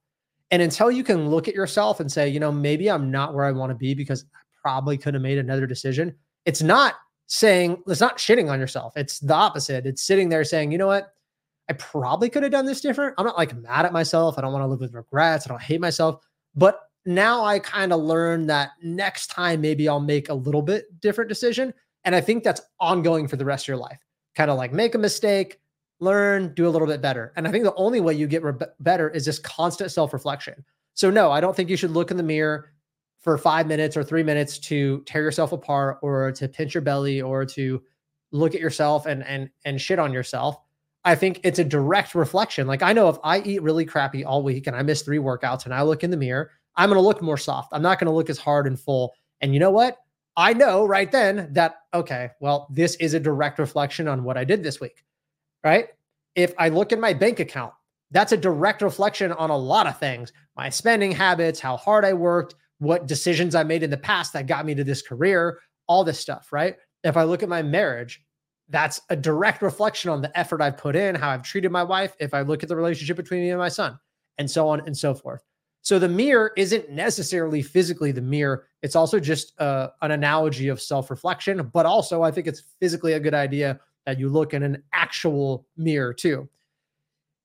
And 0.51 0.61
until 0.61 0.91
you 0.91 1.03
can 1.03 1.29
look 1.29 1.47
at 1.47 1.55
yourself 1.55 1.99
and 1.99 2.11
say, 2.11 2.27
you 2.27 2.39
know, 2.39 2.51
maybe 2.51 2.89
I'm 2.89 3.11
not 3.11 3.33
where 3.33 3.45
I 3.45 3.51
want 3.51 3.69
to 3.69 3.75
be 3.75 3.93
because 3.93 4.25
I 4.33 4.39
probably 4.61 4.97
could 4.97 5.13
have 5.13 5.23
made 5.23 5.37
another 5.37 5.67
decision. 5.67 6.15
It's 6.45 6.61
not 6.61 6.95
saying 7.27 7.83
it's 7.87 8.01
not 8.01 8.17
shitting 8.17 8.51
on 8.51 8.59
yourself. 8.59 8.93
It's 8.95 9.19
the 9.19 9.35
opposite. 9.35 9.85
It's 9.85 10.01
sitting 10.01 10.29
there 10.29 10.43
saying, 10.43 10.71
you 10.71 10.77
know 10.77 10.87
what? 10.87 11.13
I 11.69 11.73
probably 11.73 12.29
could 12.29 12.41
have 12.41 12.51
done 12.51 12.65
this 12.65 12.81
different. 12.81 13.13
I'm 13.17 13.25
not 13.25 13.37
like 13.37 13.55
mad 13.55 13.85
at 13.85 13.93
myself. 13.93 14.37
I 14.37 14.41
don't 14.41 14.51
want 14.51 14.63
to 14.63 14.67
live 14.67 14.79
with 14.79 14.95
regrets. 14.95 15.45
I 15.45 15.49
don't 15.49 15.61
hate 15.61 15.79
myself. 15.79 16.23
But 16.55 16.79
now 17.05 17.45
I 17.45 17.59
kind 17.59 17.93
of 17.93 18.01
learned 18.01 18.49
that 18.49 18.71
next 18.81 19.27
time 19.27 19.61
maybe 19.61 19.87
I'll 19.87 19.99
make 19.99 20.29
a 20.29 20.33
little 20.33 20.63
bit 20.63 20.99
different 20.99 21.29
decision. 21.29 21.73
And 22.05 22.15
I 22.15 22.21
think 22.21 22.43
that's 22.43 22.61
ongoing 22.79 23.27
for 23.27 23.35
the 23.35 23.45
rest 23.45 23.65
of 23.65 23.69
your 23.69 23.77
life. 23.77 23.99
Kind 24.35 24.49
of 24.49 24.57
like 24.57 24.71
make 24.71 24.95
a 24.95 24.99
mistake, 24.99 25.59
learn, 25.99 26.53
do 26.53 26.67
a 26.67 26.69
little 26.69 26.87
bit 26.87 27.01
better. 27.01 27.33
And 27.35 27.47
I 27.47 27.51
think 27.51 27.63
the 27.63 27.75
only 27.75 27.99
way 27.99 28.13
you 28.13 28.27
get 28.27 28.43
re- 28.43 28.53
better 28.79 29.09
is 29.09 29.25
just 29.25 29.43
constant 29.43 29.91
self 29.91 30.13
reflection. 30.13 30.63
So, 30.93 31.09
no, 31.09 31.31
I 31.31 31.41
don't 31.41 31.55
think 31.55 31.69
you 31.69 31.77
should 31.77 31.91
look 31.91 32.11
in 32.11 32.17
the 32.17 32.23
mirror 32.23 32.71
for 33.19 33.37
five 33.37 33.67
minutes 33.67 33.97
or 33.97 34.03
three 34.03 34.23
minutes 34.23 34.57
to 34.59 35.03
tear 35.05 35.23
yourself 35.23 35.51
apart 35.51 35.99
or 36.01 36.31
to 36.31 36.47
pinch 36.47 36.73
your 36.73 36.81
belly 36.81 37.21
or 37.21 37.45
to 37.45 37.81
look 38.31 38.55
at 38.55 38.61
yourself 38.61 39.05
and 39.05 39.23
and 39.23 39.49
and 39.65 39.81
shit 39.81 39.99
on 39.99 40.13
yourself. 40.13 40.57
I 41.05 41.15
think 41.15 41.39
it's 41.43 41.59
a 41.59 41.63
direct 41.63 42.15
reflection. 42.15 42.67
Like 42.67 42.83
I 42.83 42.93
know 42.93 43.09
if 43.09 43.17
I 43.23 43.41
eat 43.41 43.61
really 43.61 43.85
crappy 43.85 44.23
all 44.23 44.43
week 44.43 44.67
and 44.67 44.75
I 44.75 44.83
miss 44.83 45.01
three 45.01 45.17
workouts 45.17 45.65
and 45.65 45.73
I 45.73 45.81
look 45.81 46.03
in 46.03 46.11
the 46.11 46.17
mirror, 46.17 46.51
I'm 46.75 46.89
going 46.89 46.97
to 46.97 47.05
look 47.05 47.21
more 47.21 47.37
soft. 47.37 47.69
I'm 47.73 47.81
not 47.81 47.99
going 47.99 48.07
to 48.07 48.13
look 48.13 48.29
as 48.29 48.37
hard 48.37 48.67
and 48.67 48.79
full. 48.79 49.13
And 49.41 49.53
you 49.53 49.59
know 49.59 49.71
what? 49.71 49.97
I 50.39 50.53
know 50.53 50.85
right 50.85 51.11
then 51.11 51.49
that 51.51 51.81
okay, 51.93 52.29
well, 52.39 52.67
this 52.71 52.95
is 52.95 53.13
a 53.13 53.19
direct 53.19 53.59
reflection 53.59 54.07
on 54.07 54.23
what 54.23 54.37
I 54.37 54.45
did 54.45 54.63
this 54.63 54.79
week. 54.79 55.03
Right? 55.65 55.89
If 56.33 56.53
I 56.57 56.69
look 56.69 56.93
at 56.93 56.99
my 56.99 57.13
bank 57.13 57.41
account, 57.41 57.73
that's 58.11 58.31
a 58.31 58.37
direct 58.37 58.81
reflection 58.81 59.33
on 59.33 59.49
a 59.49 59.57
lot 59.57 59.85
of 59.85 59.99
things. 59.99 60.31
My 60.55 60.69
spending 60.69 61.11
habits, 61.11 61.59
how 61.59 61.75
hard 61.75 62.05
I 62.05 62.13
worked, 62.13 62.55
what 62.77 63.05
decisions 63.05 63.53
I 63.53 63.63
made 63.63 63.83
in 63.83 63.89
the 63.89 63.97
past 63.97 64.31
that 64.31 64.47
got 64.47 64.65
me 64.65 64.73
to 64.75 64.83
this 64.85 65.01
career, 65.01 65.59
all 65.87 66.05
this 66.05 66.19
stuff, 66.21 66.53
right? 66.53 66.77
If 67.03 67.17
I 67.17 67.23
look 67.23 67.43
at 67.43 67.49
my 67.49 67.61
marriage, 67.61 68.23
that's 68.69 69.01
a 69.09 69.17
direct 69.17 69.61
reflection 69.61 70.09
on 70.09 70.21
the 70.21 70.39
effort 70.39 70.61
I've 70.61 70.77
put 70.77 70.95
in, 70.95 71.15
how 71.15 71.31
I've 71.31 71.43
treated 71.43 71.71
my 71.71 71.83
wife. 71.83 72.15
If 72.17 72.33
I 72.33 72.43
look 72.43 72.63
at 72.63 72.69
the 72.69 72.77
relationship 72.77 73.17
between 73.17 73.41
me 73.41 73.49
and 73.49 73.59
my 73.59 73.67
son, 73.67 73.99
and 74.37 74.49
so 74.49 74.69
on 74.69 74.79
and 74.85 74.97
so 74.97 75.13
forth. 75.13 75.43
So 75.81 75.97
the 75.97 76.09
mirror 76.09 76.51
isn't 76.57 76.89
necessarily 76.89 77.61
physically 77.61 78.11
the 78.11 78.21
mirror. 78.21 78.67
It's 78.81 78.95
also 78.95 79.19
just 79.19 79.59
uh, 79.59 79.89
an 80.01 80.11
analogy 80.11 80.67
of 80.67 80.81
self 80.81 81.09
reflection, 81.09 81.69
but 81.73 81.85
also 81.85 82.21
I 82.21 82.31
think 82.31 82.47
it's 82.47 82.63
physically 82.79 83.13
a 83.13 83.19
good 83.19 83.33
idea 83.33 83.79
that 84.05 84.19
you 84.19 84.29
look 84.29 84.53
in 84.53 84.63
an 84.63 84.83
actual 84.93 85.67
mirror 85.77 86.13
too. 86.13 86.49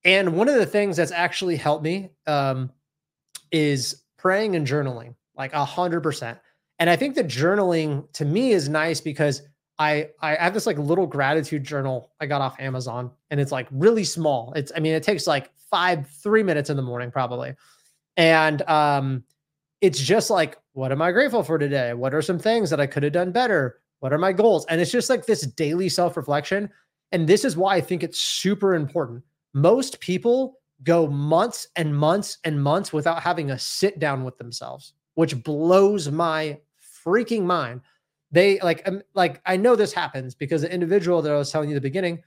And 0.04 0.36
one 0.36 0.48
of 0.48 0.56
the 0.56 0.66
things 0.66 0.96
that's 0.96 1.12
actually 1.12 1.56
helped 1.56 1.84
me 1.84 2.10
um, 2.26 2.70
is 3.50 4.02
praying 4.18 4.56
and 4.56 4.66
journaling 4.66 5.14
like 5.36 5.52
a 5.52 5.64
hundred 5.64 6.02
percent. 6.02 6.38
And 6.78 6.90
I 6.90 6.96
think 6.96 7.14
the 7.14 7.24
journaling 7.24 8.10
to 8.14 8.24
me 8.24 8.52
is 8.52 8.68
nice 8.68 9.00
because 9.00 9.42
I 9.78 10.10
I 10.20 10.34
have 10.36 10.54
this 10.54 10.66
like 10.66 10.78
little 10.78 11.06
gratitude 11.06 11.64
journal 11.64 12.12
I 12.20 12.26
got 12.26 12.40
off 12.40 12.58
Amazon 12.60 13.10
and 13.30 13.40
it's 13.40 13.52
like 13.52 13.68
really 13.70 14.04
small. 14.04 14.52
It's 14.54 14.72
I 14.76 14.80
mean 14.80 14.94
it 14.94 15.02
takes 15.02 15.26
like 15.26 15.50
five 15.70 16.08
three 16.08 16.42
minutes 16.42 16.70
in 16.70 16.76
the 16.76 16.82
morning 16.82 17.10
probably, 17.10 17.54
and 18.16 18.62
um, 18.62 19.24
it's 19.80 20.00
just 20.00 20.30
like 20.30 20.58
what 20.72 20.90
am 20.90 21.02
I 21.02 21.12
grateful 21.12 21.44
for 21.44 21.56
today? 21.56 21.94
What 21.94 22.14
are 22.14 22.22
some 22.22 22.38
things 22.38 22.68
that 22.70 22.80
I 22.80 22.86
could 22.86 23.04
have 23.04 23.12
done 23.12 23.30
better? 23.30 23.78
What 24.00 24.12
are 24.12 24.18
my 24.18 24.32
goals? 24.32 24.66
And 24.66 24.80
it's 24.80 24.90
just 24.90 25.08
like 25.08 25.24
this 25.24 25.42
daily 25.42 25.88
self 25.88 26.16
reflection. 26.16 26.68
And 27.12 27.28
this 27.28 27.44
is 27.44 27.56
why 27.56 27.76
I 27.76 27.80
think 27.80 28.02
it's 28.02 28.18
super 28.18 28.74
important. 28.74 29.22
Most 29.52 30.00
people 30.00 30.58
go 30.82 31.06
months 31.06 31.68
and 31.76 31.96
months 31.96 32.38
and 32.42 32.60
months 32.60 32.92
without 32.92 33.22
having 33.22 33.52
a 33.52 33.58
sit 33.58 34.00
down 34.00 34.24
with 34.24 34.36
themselves 34.36 34.94
which 35.14 35.42
blows 35.42 36.10
my 36.10 36.58
freaking 37.04 37.42
mind. 37.42 37.80
They 38.30 38.58
like, 38.60 38.86
um, 38.86 39.02
like 39.14 39.40
I 39.46 39.56
know 39.56 39.76
this 39.76 39.92
happens 39.92 40.34
because 40.34 40.62
the 40.62 40.72
individual 40.72 41.22
that 41.22 41.32
I 41.32 41.36
was 41.36 41.50
telling 41.50 41.68
you 41.68 41.74
the 41.74 41.80
beginning, 41.80 42.22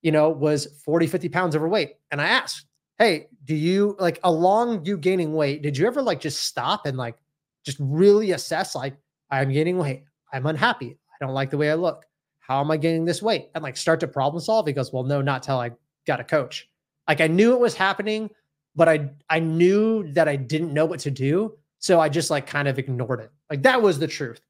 you 0.00 0.12
know, 0.12 0.30
was 0.30 0.66
40, 0.84 1.06
50 1.06 1.28
pounds 1.28 1.54
overweight. 1.54 1.94
And 2.10 2.20
I 2.20 2.28
asked, 2.28 2.66
Hey, 2.98 3.28
do 3.44 3.54
you 3.54 3.96
like 3.98 4.20
along 4.22 4.84
you 4.84 4.96
gaining 4.96 5.34
weight? 5.34 5.62
Did 5.62 5.76
you 5.76 5.86
ever 5.86 6.02
like 6.02 6.20
just 6.20 6.44
stop 6.44 6.86
and 6.86 6.96
like 6.96 7.16
just 7.64 7.78
really 7.80 8.32
assess, 8.32 8.74
like, 8.74 8.94
I'm 9.30 9.50
gaining 9.52 9.78
weight. 9.78 10.04
I'm 10.32 10.46
unhappy. 10.46 10.98
I 11.10 11.24
don't 11.24 11.34
like 11.34 11.50
the 11.50 11.58
way 11.58 11.70
I 11.70 11.74
look. 11.74 12.04
How 12.40 12.60
am 12.60 12.70
I 12.70 12.76
gaining 12.76 13.04
this 13.04 13.22
weight? 13.22 13.48
And 13.54 13.62
like 13.62 13.76
start 13.76 14.00
to 14.00 14.08
problem 14.08 14.42
solve. 14.42 14.66
He 14.66 14.72
goes, 14.72 14.92
Well, 14.92 15.04
no, 15.04 15.22
not 15.22 15.42
till 15.42 15.58
I 15.58 15.70
got 16.06 16.20
a 16.20 16.24
coach. 16.24 16.68
Like 17.08 17.20
I 17.20 17.26
knew 17.26 17.52
it 17.52 17.60
was 17.60 17.74
happening, 17.74 18.30
but 18.74 18.88
I 18.88 19.10
I 19.30 19.38
knew 19.38 20.10
that 20.12 20.28
I 20.28 20.36
didn't 20.36 20.74
know 20.74 20.86
what 20.86 21.00
to 21.00 21.10
do. 21.10 21.56
So 21.78 22.00
I 22.00 22.08
just 22.08 22.30
like 22.30 22.46
kind 22.46 22.68
of 22.68 22.78
ignored 22.78 23.20
it. 23.20 23.30
Like 23.50 23.62
that 23.62 23.80
was 23.80 23.98
the 23.98 24.06
truth. 24.06 24.40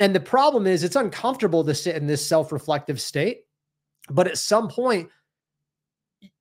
And 0.00 0.14
the 0.14 0.20
problem 0.20 0.66
is 0.66 0.84
it's 0.84 0.96
uncomfortable 0.96 1.64
to 1.64 1.74
sit 1.74 1.96
in 1.96 2.06
this 2.06 2.24
self-reflective 2.24 3.00
state. 3.00 3.42
But 4.10 4.28
at 4.28 4.38
some 4.38 4.68
point, 4.68 5.10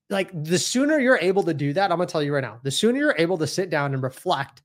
like 0.09 0.31
the 0.43 0.57
sooner 0.57 0.99
you're 0.99 1.19
able 1.19 1.43
to 1.43 1.53
do 1.53 1.73
that, 1.73 1.91
I'm 1.91 1.97
gonna 1.97 2.07
tell 2.07 2.23
you 2.23 2.33
right 2.33 2.43
now, 2.43 2.59
the 2.63 2.71
sooner 2.71 2.97
you're 2.99 3.15
able 3.17 3.37
to 3.37 3.47
sit 3.47 3.69
down 3.69 3.93
and 3.93 4.01
reflect 4.01 4.61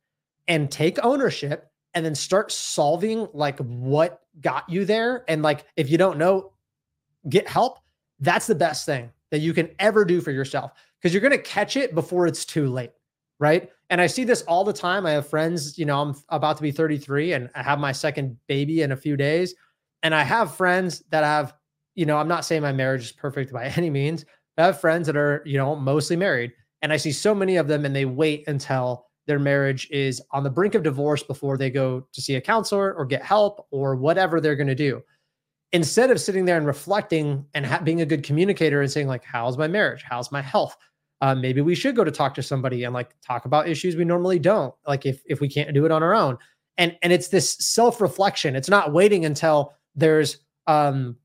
and 0.49 0.71
take 0.71 1.05
ownership 1.05 1.71
and 1.95 2.05
then 2.05 2.15
start 2.15 2.51
solving 2.51 3.29
like 3.33 3.59
what 3.59 4.23
got 4.41 4.69
you 4.69 4.85
there. 4.85 5.25
And 5.29 5.43
like 5.43 5.67
if 5.77 5.91
you 5.91 5.99
don't 5.99 6.19
know, 6.19 6.53
get 7.29 7.49
help. 7.49 7.79
That's 8.21 8.47
the 8.47 8.55
best 8.55 8.87
thing 8.87 9.11
that 9.31 9.41
you 9.41 9.53
can 9.53 9.71
ever 9.79 10.05
do 10.05 10.21
for 10.21 10.31
yourself 10.31 10.73
because 11.01 11.13
you're 11.13 11.23
gonna 11.23 11.39
catch 11.39 11.77
it 11.77 11.95
before 11.95 12.27
it's 12.27 12.45
too 12.45 12.69
late 12.69 12.93
right? 13.43 13.71
And 13.91 14.01
I 14.01 14.07
see 14.07 14.23
this 14.23 14.43
all 14.43 14.63
the 14.63 14.73
time. 14.73 15.05
I 15.05 15.11
have 15.11 15.29
friends, 15.29 15.77
you 15.77 15.85
know, 15.85 16.01
I'm 16.01 16.15
about 16.29 16.57
to 16.59 16.63
be 16.63 16.71
33 16.71 17.33
and 17.33 17.51
I 17.57 17.63
have 17.65 17.81
my 17.81 17.91
second 17.91 18.39
baby 18.47 18.83
in 18.83 18.93
a 18.93 18.97
few 18.97 19.17
days. 19.17 19.57
And 20.05 20.15
I 20.15 20.23
have 20.23 20.55
friends 20.55 21.03
that 21.11 21.25
have, 21.25 21.53
you 21.97 22.07
know, 22.07 22.19
I'm 22.19 22.29
not 22.29 22.45
saying 22.45 22.63
my 22.63 22.71
marriage 22.71 23.03
is 23.03 23.13
perfect 23.13 23.53
by 23.53 23.65
any 23.77 23.91
means. 23.91 24.25
I 24.59 24.66
have 24.66 24.80
friends 24.80 25.06
that 25.06 25.16
are, 25.16 25.42
you 25.47 25.56
know, 25.59 25.75
mostly 25.76 26.16
married 26.16 26.52
And 26.82 26.92
I 26.92 26.97
see 26.97 27.12
so 27.12 27.35
many 27.35 27.56
of 27.56 27.68
them 27.68 27.85
and 27.85 27.94
they 27.94 28.04
wait 28.04 28.47
until 28.49 29.06
their 29.26 29.38
marriage 29.38 29.88
is 29.90 30.21
on 30.32 30.42
the 30.42 30.50
brink 30.50 30.75
of 30.75 30.82
divorce 30.82 31.23
before 31.23 31.56
they 31.56 31.71
go 31.71 32.06
to 32.12 32.21
see 32.21 32.35
a 32.35 32.40
counselor 32.40 32.92
or 32.94 33.04
get 33.06 33.23
help 33.23 33.66
or 33.71 33.94
whatever 33.97 34.40
they're 34.40 34.56
going 34.56 34.66
to 34.66 34.75
do. 34.75 35.02
Instead 35.73 36.11
of 36.11 36.21
sitting 36.21 36.44
there 36.44 36.59
and 36.59 36.66
reflecting 36.66 37.47
and 37.54 37.64
ha- 37.64 37.80
being 37.82 38.02
a 38.02 38.06
good 38.06 38.23
communicator 38.23 38.82
and 38.82 38.90
saying, 38.90 39.06
like, 39.06 39.25
how's 39.25 39.56
my 39.56 39.68
marriage? 39.68 40.04
How's 40.06 40.30
my 40.30 40.42
health? 40.42 40.76
Uh, 41.23 41.35
maybe 41.35 41.61
we 41.61 41.75
should 41.75 41.97
go 41.97 42.04
to 42.04 42.11
talk 42.11 42.35
to 42.35 42.42
somebody 42.42 42.85
and 42.85 42.92
like 42.92 43.14
talk 43.25 43.44
about 43.47 43.68
issues 43.68 43.97
we 43.97 44.04
normally 44.04 44.38
don't, 44.40 44.75
like 44.87 45.06
if 45.06 45.23
if 45.26 45.40
we 45.40 45.49
can't 45.49 45.73
do 45.73 45.87
it 45.87 45.92
on 45.92 46.02
our 46.02 46.14
own. 46.14 46.37
And 46.78 46.97
and 47.02 47.12
it's 47.12 47.28
this 47.28 47.56
self 47.61 48.00
reflection. 48.00 48.56
It's 48.56 48.68
not 48.68 48.92
waiting 48.92 49.25
until 49.25 49.73
there's 49.94 50.38
um 50.66 51.16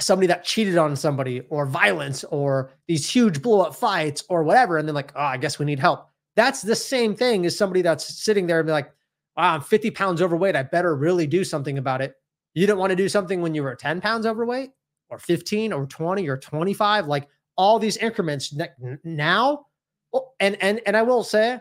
somebody 0.00 0.26
that 0.26 0.44
cheated 0.44 0.78
on 0.78 0.96
somebody 0.96 1.42
or 1.50 1.66
violence 1.66 2.24
or 2.24 2.70
these 2.88 3.08
huge 3.08 3.42
blow 3.42 3.60
up 3.60 3.74
fights 3.74 4.24
or 4.28 4.42
whatever. 4.42 4.78
And 4.78 4.88
then 4.88 4.94
like, 4.94 5.12
oh, 5.14 5.20
I 5.20 5.36
guess 5.36 5.58
we 5.58 5.66
need 5.66 5.78
help. 5.78 6.08
That's 6.34 6.62
the 6.62 6.76
same 6.76 7.14
thing 7.14 7.44
as 7.44 7.56
somebody 7.56 7.82
that's 7.82 8.22
sitting 8.22 8.46
there 8.46 8.60
and 8.60 8.66
be 8.66 8.72
like, 8.72 8.90
oh, 9.36 9.42
I'm 9.42 9.60
50 9.60 9.90
pounds 9.90 10.22
overweight. 10.22 10.56
I 10.56 10.62
better 10.62 10.96
really 10.96 11.26
do 11.26 11.44
something 11.44 11.78
about 11.78 12.00
it. 12.00 12.14
You 12.54 12.66
didn't 12.66 12.78
want 12.78 12.90
to 12.90 12.96
do 12.96 13.08
something 13.08 13.42
when 13.42 13.54
you 13.54 13.62
were 13.62 13.74
10 13.74 14.00
pounds 14.00 14.26
overweight 14.26 14.70
or 15.10 15.18
15 15.18 15.72
or 15.72 15.86
20 15.86 16.28
or 16.28 16.38
25, 16.38 17.06
like 17.06 17.28
all 17.56 17.78
these 17.78 17.98
increments 17.98 18.54
now. 19.04 19.66
Oh, 20.14 20.30
and, 20.40 20.56
and, 20.62 20.80
and 20.86 20.96
I 20.96 21.02
will 21.02 21.24
say 21.24 21.60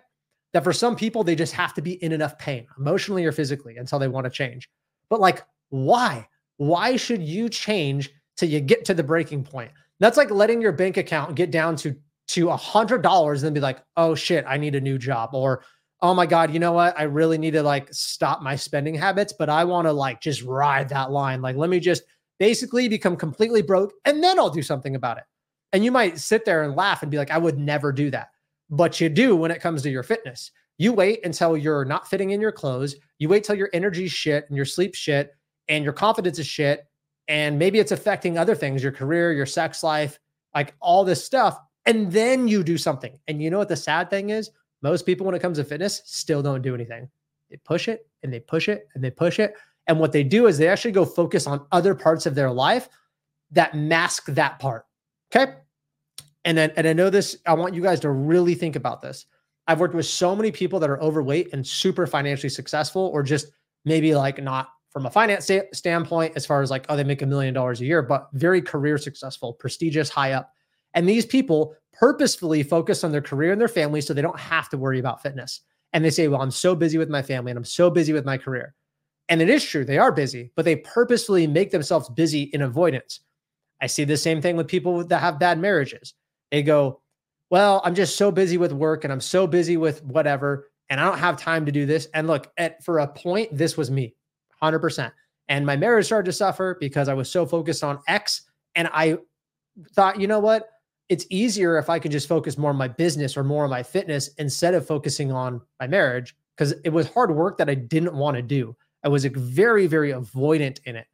that 0.53 0.63
for 0.63 0.73
some 0.73 0.95
people, 0.95 1.23
they 1.23 1.35
just 1.35 1.53
have 1.53 1.73
to 1.73 1.81
be 1.81 2.01
in 2.03 2.11
enough 2.11 2.37
pain 2.37 2.65
emotionally 2.77 3.25
or 3.25 3.31
physically 3.31 3.77
until 3.77 3.99
they 3.99 4.07
want 4.07 4.25
to 4.25 4.29
change. 4.29 4.69
But 5.09 5.19
like, 5.19 5.43
why? 5.69 6.27
Why 6.57 6.95
should 6.95 7.23
you 7.23 7.49
change 7.49 8.11
till 8.41 8.49
you 8.49 8.59
get 8.59 8.83
to 8.85 8.95
the 8.95 9.03
breaking 9.03 9.43
point. 9.43 9.71
That's 9.99 10.17
like 10.17 10.31
letting 10.31 10.61
your 10.61 10.71
bank 10.71 10.97
account 10.97 11.35
get 11.35 11.51
down 11.51 11.75
to 11.77 11.95
to 12.29 12.49
a 12.49 12.57
hundred 12.57 13.03
dollars 13.03 13.43
and 13.43 13.47
then 13.47 13.53
be 13.53 13.59
like, 13.59 13.83
oh 13.97 14.15
shit, 14.15 14.45
I 14.47 14.57
need 14.57 14.73
a 14.73 14.81
new 14.81 14.97
job. 14.97 15.29
Or 15.33 15.63
oh 16.01 16.15
my 16.15 16.25
God, 16.25 16.51
you 16.51 16.59
know 16.59 16.71
what? 16.71 16.99
I 16.99 17.03
really 17.03 17.37
need 17.37 17.51
to 17.51 17.61
like 17.61 17.93
stop 17.93 18.41
my 18.41 18.55
spending 18.55 18.95
habits, 18.95 19.33
but 19.37 19.49
I 19.49 19.63
want 19.63 19.85
to 19.85 19.91
like 19.91 20.21
just 20.21 20.41
ride 20.41 20.89
that 20.89 21.11
line. 21.11 21.41
Like, 21.41 21.55
let 21.55 21.69
me 21.69 21.79
just 21.79 22.01
basically 22.39 22.87
become 22.87 23.15
completely 23.15 23.61
broke 23.61 23.93
and 24.05 24.23
then 24.23 24.39
I'll 24.39 24.49
do 24.49 24.63
something 24.63 24.95
about 24.95 25.17
it. 25.17 25.23
And 25.71 25.85
you 25.85 25.91
might 25.91 26.17
sit 26.17 26.45
there 26.45 26.63
and 26.63 26.75
laugh 26.75 27.03
and 27.03 27.11
be 27.11 27.17
like, 27.17 27.29
I 27.29 27.37
would 27.37 27.59
never 27.59 27.91
do 27.91 28.09
that. 28.09 28.29
But 28.71 28.99
you 28.99 29.07
do 29.07 29.35
when 29.35 29.51
it 29.51 29.61
comes 29.61 29.83
to 29.83 29.91
your 29.91 30.03
fitness. 30.03 30.49
You 30.79 30.93
wait 30.93 31.23
until 31.25 31.55
you're 31.55 31.85
not 31.85 32.09
fitting 32.09 32.31
in 32.31 32.41
your 32.41 32.51
clothes. 32.51 32.95
You 33.19 33.29
wait 33.29 33.43
till 33.43 33.55
your 33.55 33.69
energy 33.71 34.07
shit 34.07 34.45
and 34.47 34.55
your 34.55 34.65
sleep 34.65 34.95
shit 34.95 35.35
and 35.67 35.83
your 35.83 35.93
confidence 35.93 36.39
is 36.39 36.47
shit 36.47 36.87
and 37.31 37.57
maybe 37.57 37.79
it's 37.79 37.93
affecting 37.93 38.37
other 38.37 38.55
things 38.55 38.83
your 38.83 38.91
career 38.91 39.31
your 39.31 39.45
sex 39.45 39.83
life 39.83 40.19
like 40.53 40.73
all 40.81 41.05
this 41.05 41.23
stuff 41.23 41.57
and 41.85 42.11
then 42.11 42.47
you 42.47 42.63
do 42.63 42.77
something. 42.77 43.17
And 43.27 43.41
you 43.41 43.49
know 43.49 43.57
what 43.57 43.69
the 43.69 43.75
sad 43.75 44.09
thing 44.09 44.29
is? 44.29 44.51
Most 44.81 45.05
people 45.05 45.25
when 45.25 45.35
it 45.35 45.41
comes 45.41 45.57
to 45.57 45.63
fitness 45.63 46.01
still 46.05 46.41
don't 46.41 46.61
do 46.61 46.75
anything. 46.75 47.09
They 47.49 47.57
push 47.57 47.87
it 47.87 48.07
and 48.23 48.31
they 48.31 48.39
push 48.39 48.69
it 48.69 48.87
and 48.93 49.03
they 49.03 49.11
push 49.11 49.39
it 49.39 49.55
and 49.87 49.99
what 49.99 50.11
they 50.11 50.23
do 50.23 50.47
is 50.47 50.57
they 50.57 50.67
actually 50.67 50.91
go 50.91 51.05
focus 51.05 51.47
on 51.47 51.65
other 51.71 51.95
parts 51.95 52.25
of 52.25 52.35
their 52.35 52.51
life 52.51 52.87
that 53.51 53.75
mask 53.75 54.25
that 54.27 54.59
part 54.59 54.85
okay? 55.33 55.53
And 56.45 56.57
then 56.57 56.71
and 56.75 56.87
i 56.87 56.93
know 56.93 57.09
this 57.09 57.37
i 57.45 57.53
want 57.53 57.75
you 57.75 57.81
guys 57.81 57.99
to 58.01 58.11
really 58.11 58.55
think 58.55 58.75
about 58.75 59.01
this. 59.01 59.25
I've 59.67 59.79
worked 59.79 59.95
with 59.95 60.05
so 60.05 60.35
many 60.35 60.51
people 60.51 60.79
that 60.79 60.89
are 60.89 61.01
overweight 61.01 61.53
and 61.53 61.65
super 61.65 62.07
financially 62.07 62.49
successful 62.49 63.11
or 63.13 63.21
just 63.23 63.47
maybe 63.85 64.15
like 64.15 64.41
not 64.41 64.69
from 64.91 65.05
a 65.05 65.11
finance 65.11 65.45
st- 65.45 65.73
standpoint, 65.73 66.33
as 66.35 66.45
far 66.45 66.61
as 66.61 66.69
like, 66.69 66.85
oh, 66.89 66.95
they 66.95 67.03
make 67.03 67.21
a 67.21 67.25
million 67.25 67.53
dollars 67.53 67.81
a 67.81 67.85
year, 67.85 68.01
but 68.01 68.27
very 68.33 68.61
career 68.61 68.97
successful, 68.97 69.53
prestigious, 69.53 70.09
high 70.09 70.33
up. 70.33 70.53
And 70.93 71.07
these 71.07 71.25
people 71.25 71.73
purposefully 71.93 72.63
focus 72.63 73.03
on 73.03 73.11
their 73.11 73.21
career 73.21 73.51
and 73.51 73.61
their 73.61 73.67
family 73.67 74.01
so 74.01 74.13
they 74.13 74.21
don't 74.21 74.39
have 74.39 74.69
to 74.69 74.77
worry 74.77 74.99
about 74.99 75.21
fitness. 75.21 75.61
And 75.93 76.03
they 76.03 76.09
say, 76.09 76.27
well, 76.27 76.41
I'm 76.41 76.51
so 76.51 76.75
busy 76.75 76.97
with 76.97 77.09
my 77.09 77.21
family 77.21 77.51
and 77.51 77.57
I'm 77.57 77.65
so 77.65 77.89
busy 77.89 78.13
with 78.13 78.25
my 78.25 78.37
career. 78.37 78.75
And 79.29 79.41
it 79.41 79.49
is 79.49 79.63
true, 79.63 79.85
they 79.85 79.97
are 79.97 80.11
busy, 80.11 80.51
but 80.55 80.65
they 80.65 80.75
purposefully 80.75 81.47
make 81.47 81.71
themselves 81.71 82.09
busy 82.09 82.43
in 82.53 82.61
avoidance. 82.61 83.21
I 83.81 83.87
see 83.87 84.03
the 84.03 84.17
same 84.17 84.41
thing 84.41 84.57
with 84.57 84.67
people 84.67 85.05
that 85.05 85.19
have 85.19 85.39
bad 85.39 85.57
marriages. 85.57 86.13
They 86.51 86.63
go, 86.63 87.01
well, 87.49 87.81
I'm 87.85 87.95
just 87.95 88.17
so 88.17 88.31
busy 88.31 88.57
with 88.57 88.73
work 88.73 89.03
and 89.03 89.11
I'm 89.11 89.21
so 89.21 89.47
busy 89.47 89.77
with 89.77 90.03
whatever, 90.03 90.69
and 90.89 90.99
I 90.99 91.05
don't 91.05 91.17
have 91.17 91.37
time 91.37 91.65
to 91.65 91.71
do 91.71 91.85
this. 91.85 92.07
And 92.13 92.27
look, 92.27 92.51
at 92.57 92.83
for 92.83 92.99
a 92.99 93.07
point, 93.07 93.55
this 93.55 93.77
was 93.77 93.89
me. 93.89 94.15
100%. 94.61 95.11
And 95.49 95.65
my 95.65 95.75
marriage 95.75 96.05
started 96.05 96.25
to 96.25 96.33
suffer 96.33 96.77
because 96.79 97.09
I 97.09 97.13
was 97.13 97.29
so 97.29 97.45
focused 97.45 97.83
on 97.83 97.99
X. 98.07 98.43
And 98.75 98.89
I 98.93 99.17
thought, 99.93 100.19
you 100.19 100.27
know 100.27 100.39
what? 100.39 100.69
It's 101.09 101.25
easier 101.29 101.77
if 101.77 101.89
I 101.89 101.99
can 101.99 102.11
just 102.11 102.27
focus 102.27 102.57
more 102.57 102.69
on 102.69 102.77
my 102.77 102.87
business 102.87 103.35
or 103.35 103.43
more 103.43 103.65
on 103.65 103.69
my 103.69 103.83
fitness 103.83 104.29
instead 104.37 104.73
of 104.73 104.87
focusing 104.87 105.31
on 105.31 105.61
my 105.79 105.87
marriage 105.87 106.35
because 106.55 106.73
it 106.83 106.89
was 106.89 107.09
hard 107.09 107.35
work 107.35 107.57
that 107.57 107.69
I 107.69 107.75
didn't 107.75 108.13
want 108.13 108.37
to 108.37 108.41
do. 108.41 108.75
I 109.03 109.09
was 109.09 109.25
very, 109.25 109.87
very 109.87 110.11
avoidant 110.11 110.79
in 110.85 110.95
it. 110.95 111.07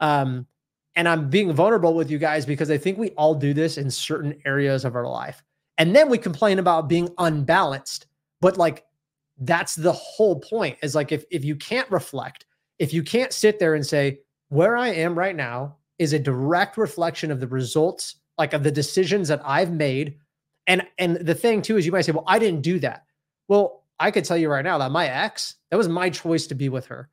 Um, 0.00 0.46
and 0.94 1.08
I'm 1.08 1.30
being 1.30 1.52
vulnerable 1.52 1.94
with 1.94 2.10
you 2.10 2.18
guys 2.18 2.44
because 2.44 2.70
I 2.70 2.76
think 2.76 2.98
we 2.98 3.10
all 3.10 3.34
do 3.34 3.54
this 3.54 3.78
in 3.78 3.90
certain 3.90 4.38
areas 4.44 4.84
of 4.84 4.94
our 4.94 5.08
life. 5.08 5.42
And 5.78 5.96
then 5.96 6.10
we 6.10 6.18
complain 6.18 6.58
about 6.58 6.88
being 6.88 7.08
unbalanced. 7.18 8.06
But 8.40 8.58
like, 8.58 8.84
that's 9.38 9.74
the 9.74 9.92
whole 9.92 10.38
point 10.38 10.76
is 10.82 10.94
like, 10.94 11.10
if, 11.10 11.24
if 11.30 11.44
you 11.44 11.56
can't 11.56 11.90
reflect, 11.90 12.44
if 12.78 12.92
you 12.92 13.02
can't 13.02 13.32
sit 13.32 13.58
there 13.58 13.74
and 13.74 13.86
say, 13.86 14.20
where 14.48 14.76
I 14.76 14.88
am 14.88 15.18
right 15.18 15.36
now 15.36 15.76
is 15.98 16.12
a 16.12 16.18
direct 16.18 16.76
reflection 16.76 17.30
of 17.30 17.40
the 17.40 17.46
results, 17.46 18.16
like 18.38 18.52
of 18.52 18.62
the 18.62 18.70
decisions 18.70 19.28
that 19.28 19.40
I've 19.44 19.72
made. 19.72 20.18
And 20.66 20.82
and 20.98 21.16
the 21.16 21.34
thing 21.34 21.62
too 21.62 21.76
is 21.76 21.86
you 21.86 21.92
might 21.92 22.04
say, 22.04 22.12
well, 22.12 22.24
I 22.26 22.38
didn't 22.38 22.62
do 22.62 22.78
that. 22.80 23.04
Well, 23.48 23.84
I 23.98 24.10
could 24.10 24.24
tell 24.24 24.36
you 24.36 24.50
right 24.50 24.64
now 24.64 24.78
that 24.78 24.90
my 24.90 25.06
ex, 25.06 25.56
that 25.70 25.76
was 25.76 25.88
my 25.88 26.10
choice 26.10 26.46
to 26.48 26.54
be 26.54 26.68
with 26.68 26.86
her. 26.86 27.08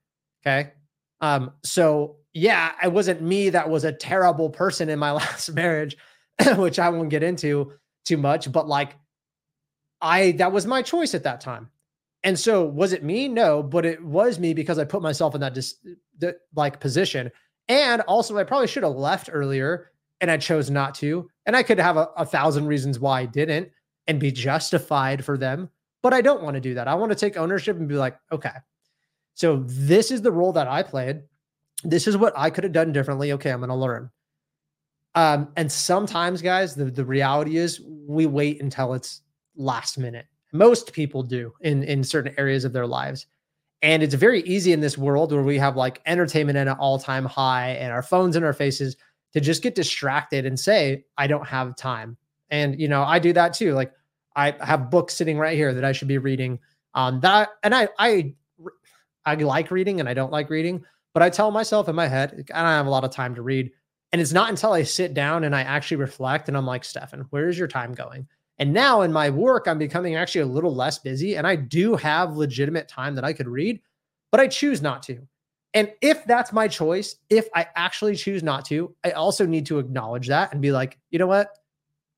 Okay. 0.46 0.72
Um, 1.22 1.52
so 1.64 2.18
yeah, 2.34 2.74
it 2.84 2.92
wasn't 2.92 3.22
me 3.22 3.50
that 3.50 3.70
was 3.70 3.84
a 3.84 3.92
terrible 3.92 4.50
person 4.50 4.90
in 4.90 5.00
my 5.00 5.12
last 5.22 5.50
marriage, 5.54 5.98
which 6.58 6.80
I 6.80 6.90
won't 6.90 7.10
get 7.10 7.24
into 7.24 7.74
too 8.06 8.18
much, 8.18 8.52
but 8.52 8.68
like 8.68 8.96
I 10.02 10.32
that 10.34 10.52
was 10.52 10.66
my 10.66 10.82
choice 10.82 11.14
at 11.14 11.24
that 11.24 11.42
time. 11.42 11.70
And 12.24 12.38
so 12.38 12.66
was 12.66 12.94
it 12.94 13.04
me? 13.04 13.28
No, 13.28 13.64
but 13.64 13.86
it 13.86 14.04
was 14.04 14.40
me 14.40 14.54
because 14.54 14.78
I 14.78 14.84
put 14.84 15.02
myself 15.02 15.36
in 15.36 15.42
that 15.42 15.54
dis- 15.54 15.76
like 16.56 16.80
position. 16.80 17.32
And 17.70 18.02
also 18.02 18.38
I 18.38 18.44
probably 18.44 18.68
should 18.68 18.84
have 18.84 18.96
left 18.96 19.30
earlier 19.32 19.92
and 20.22 20.30
I 20.30 20.38
chose 20.38 20.70
not 20.70 20.96
to. 20.96 21.30
And 21.46 21.56
I 21.56 21.64
could 21.64 21.80
have 21.80 21.98
a, 21.98 22.10
a 22.18 22.26
thousand 22.26 22.68
reasons 22.68 23.00
why 23.00 23.22
I 23.22 23.26
didn't 23.26 23.70
and 24.08 24.20
be 24.20 24.32
justified 24.32 25.24
for 25.24 25.38
them. 25.38 25.70
But 26.02 26.14
I 26.14 26.22
don't 26.22 26.44
want 26.44 26.56
to 26.56 26.62
do 26.62 26.74
that. 26.76 26.88
I 26.88 26.96
want 26.96 27.12
to 27.12 27.18
take 27.18 27.38
ownership 27.38 27.78
and 27.78 27.88
be 27.88 27.96
like, 27.96 28.18
okay, 28.32 28.52
so 29.34 29.64
this 29.66 30.12
is 30.12 30.22
the 30.22 30.32
role 30.32 30.54
that 30.54 30.68
I 30.68 30.84
played. 30.84 31.22
This 31.84 32.08
is 32.08 32.18
what 32.18 32.34
I 32.36 32.50
could 32.50 32.64
have 32.64 32.74
done 32.74 32.92
differently. 32.92 33.34
Okay, 33.34 33.52
I'm 33.52 33.60
going 33.60 33.70
to 33.70 33.76
learn. 33.76 34.10
Um, 35.16 35.50
and 35.56 35.72
sometimes, 35.72 36.42
guys, 36.42 36.76
the, 36.76 36.86
the 36.86 37.06
reality 37.06 37.58
is 37.58 37.82
we 38.08 38.26
wait 38.26 38.62
until 38.62 38.94
it's 38.94 39.22
last 39.56 39.98
minute 39.98 40.26
most 40.52 40.94
people 40.94 41.24
do 41.24 41.54
in 41.62 41.84
in 41.84 42.04
certain 42.04 42.34
areas 42.38 42.66
of 42.66 42.74
their 42.74 42.88
lives. 42.88 43.28
And 43.82 44.04
it's 44.04 44.14
very 44.14 44.42
easy 44.42 44.74
in 44.74 44.82
this 44.82 44.98
world 44.98 45.32
where 45.32 45.44
we 45.44 45.58
have 45.58 45.78
like 45.78 46.02
entertainment 46.06 46.58
at 46.58 46.68
an 46.68 46.76
all-time 46.80 47.26
high 47.26 47.72
and 47.72 47.94
our 47.94 48.04
phones 48.04 48.36
in 48.36 48.44
our 48.44 48.52
faces 48.52 48.98
to 49.32 49.40
just 49.40 49.64
get 49.64 49.76
distracted 49.76 50.46
and 50.46 50.60
say, 50.60 51.06
I 51.18 51.28
don't 51.28 51.48
have 51.48 51.78
time. 51.78 52.18
And 52.50 52.80
you 52.80 52.88
know, 52.88 53.04
I 53.04 53.20
do 53.20 53.32
that 53.34 53.54
too. 53.54 53.74
Like 53.74 53.94
I 54.36 54.56
have 54.62 54.90
books 54.90 55.14
sitting 55.14 55.38
right 55.38 55.56
here 55.56 55.74
that 55.74 55.86
I 55.86 55.92
should 55.92 56.08
be 56.08 56.18
reading. 56.18 56.60
Um 56.94 57.20
that 57.22 57.50
and 57.64 57.74
I 57.74 57.90
I 57.98 58.34
I 59.26 59.36
like 59.36 59.72
reading 59.72 60.00
and 60.00 60.10
I 60.10 60.14
don't 60.14 60.32
like 60.32 60.50
reading, 60.50 60.84
but 61.14 61.24
I 61.24 61.30
tell 61.30 61.52
myself 61.52 61.88
in 61.88 61.96
my 61.96 62.08
head, 62.08 62.46
I 62.54 62.62
don't 62.62 62.72
have 62.72 62.88
a 62.88 62.92
lot 62.92 63.04
of 63.04 63.12
time 63.12 63.36
to 63.36 63.42
read. 63.42 63.72
And 64.12 64.22
it's 64.22 64.34
not 64.34 64.50
until 64.50 64.74
I 64.74 64.84
sit 64.84 65.14
down 65.14 65.44
and 65.44 65.56
I 65.56 65.62
actually 65.62 65.98
reflect 65.98 66.48
and 66.48 66.58
I'm 66.58 66.66
like, 66.66 66.84
Stefan, 66.84 67.28
where's 67.30 67.58
your 67.58 67.68
time 67.68 67.94
going? 67.94 68.28
And 68.60 68.74
now 68.74 69.02
in 69.02 69.12
my 69.14 69.30
work, 69.30 69.68
I'm 69.68 69.78
becoming 69.78 70.16
actually 70.16 70.42
a 70.42 70.46
little 70.46 70.76
less 70.76 71.00
busy 71.00 71.38
and 71.38 71.48
I 71.48 71.56
do 71.56 71.96
have 71.96 72.36
legitimate 72.36 72.88
time 72.88 73.16
that 73.16 73.24
I 73.24 73.34
could 73.34 73.48
read, 73.48 73.80
but 74.32 74.42
I 74.42 74.48
choose 74.48 74.82
not 74.82 75.02
to. 75.04 75.20
And 75.74 75.94
if 76.02 76.26
that's 76.26 76.52
my 76.52 76.68
choice, 76.68 77.16
if 77.30 77.48
I 77.56 77.68
actually 77.76 78.16
choose 78.16 78.44
not 78.44 78.66
to, 78.66 78.94
I 79.04 79.12
also 79.12 79.46
need 79.46 79.66
to 79.68 79.80
acknowledge 79.80 80.28
that 80.28 80.52
and 80.52 80.62
be 80.62 80.72
like, 80.72 80.98
you 81.12 81.20
know 81.20 81.28
what? 81.28 81.50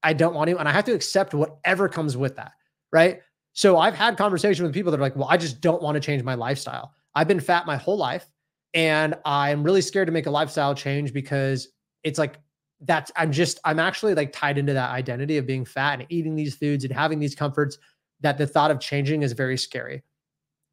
I 0.04 0.14
don't 0.14 0.34
want 0.34 0.50
to. 0.50 0.58
And 0.58 0.68
I 0.68 0.72
have 0.72 0.86
to 0.86 0.94
accept 0.94 1.34
whatever 1.34 1.88
comes 1.88 2.18
with 2.18 2.36
that. 2.38 2.54
Right. 2.92 3.22
So 3.54 3.78
I've 3.78 3.94
had 3.94 4.18
conversations 4.18 4.62
with 4.62 4.74
people 4.74 4.92
that 4.92 5.00
are 5.00 5.04
like, 5.04 5.16
well, 5.16 5.28
I 5.30 5.38
just 5.38 5.62
don't 5.62 5.82
want 5.82 5.96
to 5.96 6.00
change 6.00 6.24
my 6.24 6.36
lifestyle. 6.36 6.94
I've 7.14 7.28
been 7.28 7.40
fat 7.40 7.66
my 7.66 7.76
whole 7.76 7.98
life 7.98 8.26
and 8.74 9.16
I'm 9.26 9.64
really 9.64 9.82
scared 9.82 10.08
to 10.08 10.14
make 10.14 10.26
a 10.26 10.32
lifestyle 10.32 10.74
change 10.74 11.14
because 11.14 11.68
it's 12.04 12.18
like 12.18 12.40
that's 12.82 13.12
I'm 13.16 13.32
just 13.32 13.60
I'm 13.64 13.80
actually 13.80 14.16
like 14.16 14.32
tied 14.34 14.58
into 14.58 14.74
that 14.74 14.90
identity 14.90 15.38
of 15.38 15.46
being 15.46 15.66
fat 15.66 16.00
and 16.00 16.08
eating 16.10 16.36
these 16.36 16.56
foods 16.56 16.84
and 16.84 16.94
having 16.94 17.20
these 17.20 17.36
comforts 17.36 17.78
that 18.22 18.38
the 18.38 18.48
thought 18.48 18.72
of 18.72 18.80
changing 18.80 19.22
is 19.24 19.34
very 19.34 19.58
scary. 19.58 20.04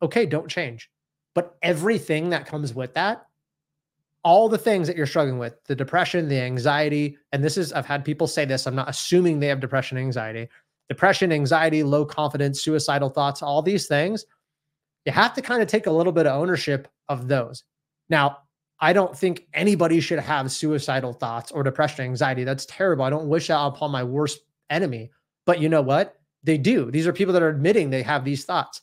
Okay, 0.02 0.26
don't 0.26 0.48
change. 0.48 0.90
But 1.34 1.56
everything 1.62 2.30
that 2.30 2.46
comes 2.46 2.74
with 2.74 2.94
that, 2.94 3.26
all 4.24 4.48
the 4.48 4.58
things 4.58 4.86
that 4.86 4.96
you're 4.96 5.06
struggling 5.06 5.38
with, 5.38 5.54
the 5.64 5.74
depression, 5.74 6.28
the 6.28 6.40
anxiety, 6.40 7.18
and 7.32 7.44
this 7.44 7.56
is 7.56 7.72
I've 7.72 7.86
had 7.86 8.04
people 8.04 8.26
say 8.26 8.44
this, 8.44 8.66
I'm 8.66 8.74
not 8.74 8.88
assuming 8.88 9.38
they 9.38 9.46
have 9.48 9.60
depression 9.60 9.98
anxiety, 9.98 10.48
depression, 10.88 11.32
anxiety, 11.32 11.82
low 11.82 12.04
confidence, 12.04 12.62
suicidal 12.62 13.10
thoughts, 13.10 13.42
all 13.42 13.62
these 13.62 13.86
things, 13.86 14.24
you 15.04 15.12
have 15.12 15.34
to 15.34 15.42
kind 15.42 15.62
of 15.62 15.68
take 15.68 15.86
a 15.86 15.90
little 15.90 16.12
bit 16.12 16.26
of 16.26 16.40
ownership 16.40 16.88
of 17.08 17.28
those. 17.28 17.64
Now, 18.08 18.38
I 18.80 18.92
don't 18.92 19.16
think 19.16 19.46
anybody 19.54 20.00
should 20.00 20.20
have 20.20 20.52
suicidal 20.52 21.12
thoughts 21.12 21.50
or 21.50 21.62
depression, 21.62 22.04
anxiety. 22.04 22.44
That's 22.44 22.66
terrible. 22.66 23.04
I 23.04 23.10
don't 23.10 23.28
wish 23.28 23.48
that 23.48 23.58
upon 23.58 23.90
my 23.90 24.04
worst 24.04 24.40
enemy. 24.70 25.10
But 25.46 25.60
you 25.60 25.68
know 25.68 25.82
what? 25.82 26.16
They 26.44 26.58
do. 26.58 26.90
These 26.90 27.06
are 27.06 27.12
people 27.12 27.32
that 27.32 27.42
are 27.42 27.48
admitting 27.48 27.90
they 27.90 28.02
have 28.02 28.24
these 28.24 28.44
thoughts. 28.44 28.80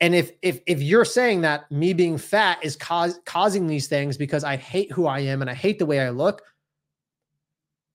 And 0.00 0.14
if 0.14 0.32
if 0.42 0.60
if 0.66 0.82
you're 0.82 1.04
saying 1.04 1.40
that 1.42 1.70
me 1.70 1.92
being 1.92 2.18
fat 2.18 2.58
is 2.62 2.76
cause, 2.76 3.20
causing 3.24 3.66
these 3.66 3.86
things 3.86 4.16
because 4.16 4.44
I 4.44 4.56
hate 4.56 4.92
who 4.92 5.06
I 5.06 5.20
am 5.20 5.40
and 5.40 5.50
I 5.50 5.54
hate 5.54 5.78
the 5.78 5.86
way 5.86 6.00
I 6.00 6.10
look, 6.10 6.42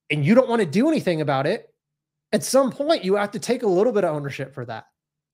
and 0.09 0.25
you 0.25 0.33
don't 0.33 0.49
want 0.49 0.61
to 0.61 0.65
do 0.65 0.87
anything 0.87 1.21
about 1.21 1.45
it, 1.45 1.73
at 2.31 2.43
some 2.43 2.71
point 2.71 3.03
you 3.03 3.15
have 3.15 3.31
to 3.31 3.39
take 3.39 3.63
a 3.63 3.67
little 3.67 3.93
bit 3.93 4.03
of 4.03 4.15
ownership 4.15 4.53
for 4.53 4.65
that, 4.65 4.85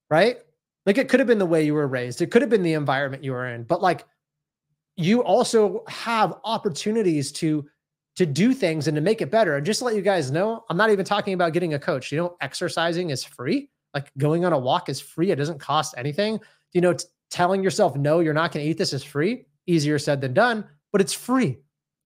right? 0.10 0.38
Like 0.86 0.98
it 0.98 1.08
could 1.08 1.20
have 1.20 1.28
been 1.28 1.40
the 1.40 1.46
way 1.46 1.64
you 1.64 1.74
were 1.74 1.88
raised, 1.88 2.22
it 2.22 2.32
could 2.32 2.42
have 2.42 2.50
been 2.50 2.64
the 2.64 2.74
environment 2.74 3.24
you 3.24 3.32
were 3.32 3.48
in, 3.48 3.64
but 3.64 3.82
like 3.82 4.06
you 4.98 5.24
also 5.24 5.84
have 5.88 6.36
opportunities 6.44 7.32
to 7.34 7.66
to 8.16 8.26
do 8.26 8.54
things 8.54 8.88
and 8.88 8.96
to 8.96 9.02
make 9.02 9.22
it 9.22 9.30
better. 9.30 9.58
And 9.58 9.66
just 9.66 9.80
to 9.80 9.86
let 9.86 9.96
you 9.96 10.02
guys 10.02 10.32
know, 10.32 10.64
I'm 10.70 10.78
not 10.78 10.90
even 10.90 11.04
talking 11.04 11.34
about 11.34 11.52
getting 11.52 11.74
a 11.74 11.80
coach. 11.80 12.12
You 12.12 12.18
know, 12.18 12.38
exercising 12.40 13.10
is 13.10 13.26
free. 13.26 13.70
Like 13.94 14.10
going 14.18 14.46
on 14.46 14.54
a 14.54 14.58
walk 14.58 14.88
is 14.88 15.02
free. 15.02 15.32
It 15.32 15.36
doesn't 15.36 15.60
cost 15.60 15.96
anything. 15.98 16.40
You 16.72 16.82
know, 16.82 16.94
t- 16.94 17.06
telling 17.30 17.62
yourself 17.62 17.96
no, 17.98 18.22
you're 18.22 18.34
not 18.34 18.54
going 18.54 18.64
to 18.64 18.70
eat 18.70 18.78
this 18.78 18.94
is 18.94 19.04
free. 19.04 19.46
Easier 19.68 20.00
said 20.00 20.22
than 20.22 20.34
done, 20.34 20.66
but 20.92 21.02
it's 21.02 21.14
free. 21.14 21.58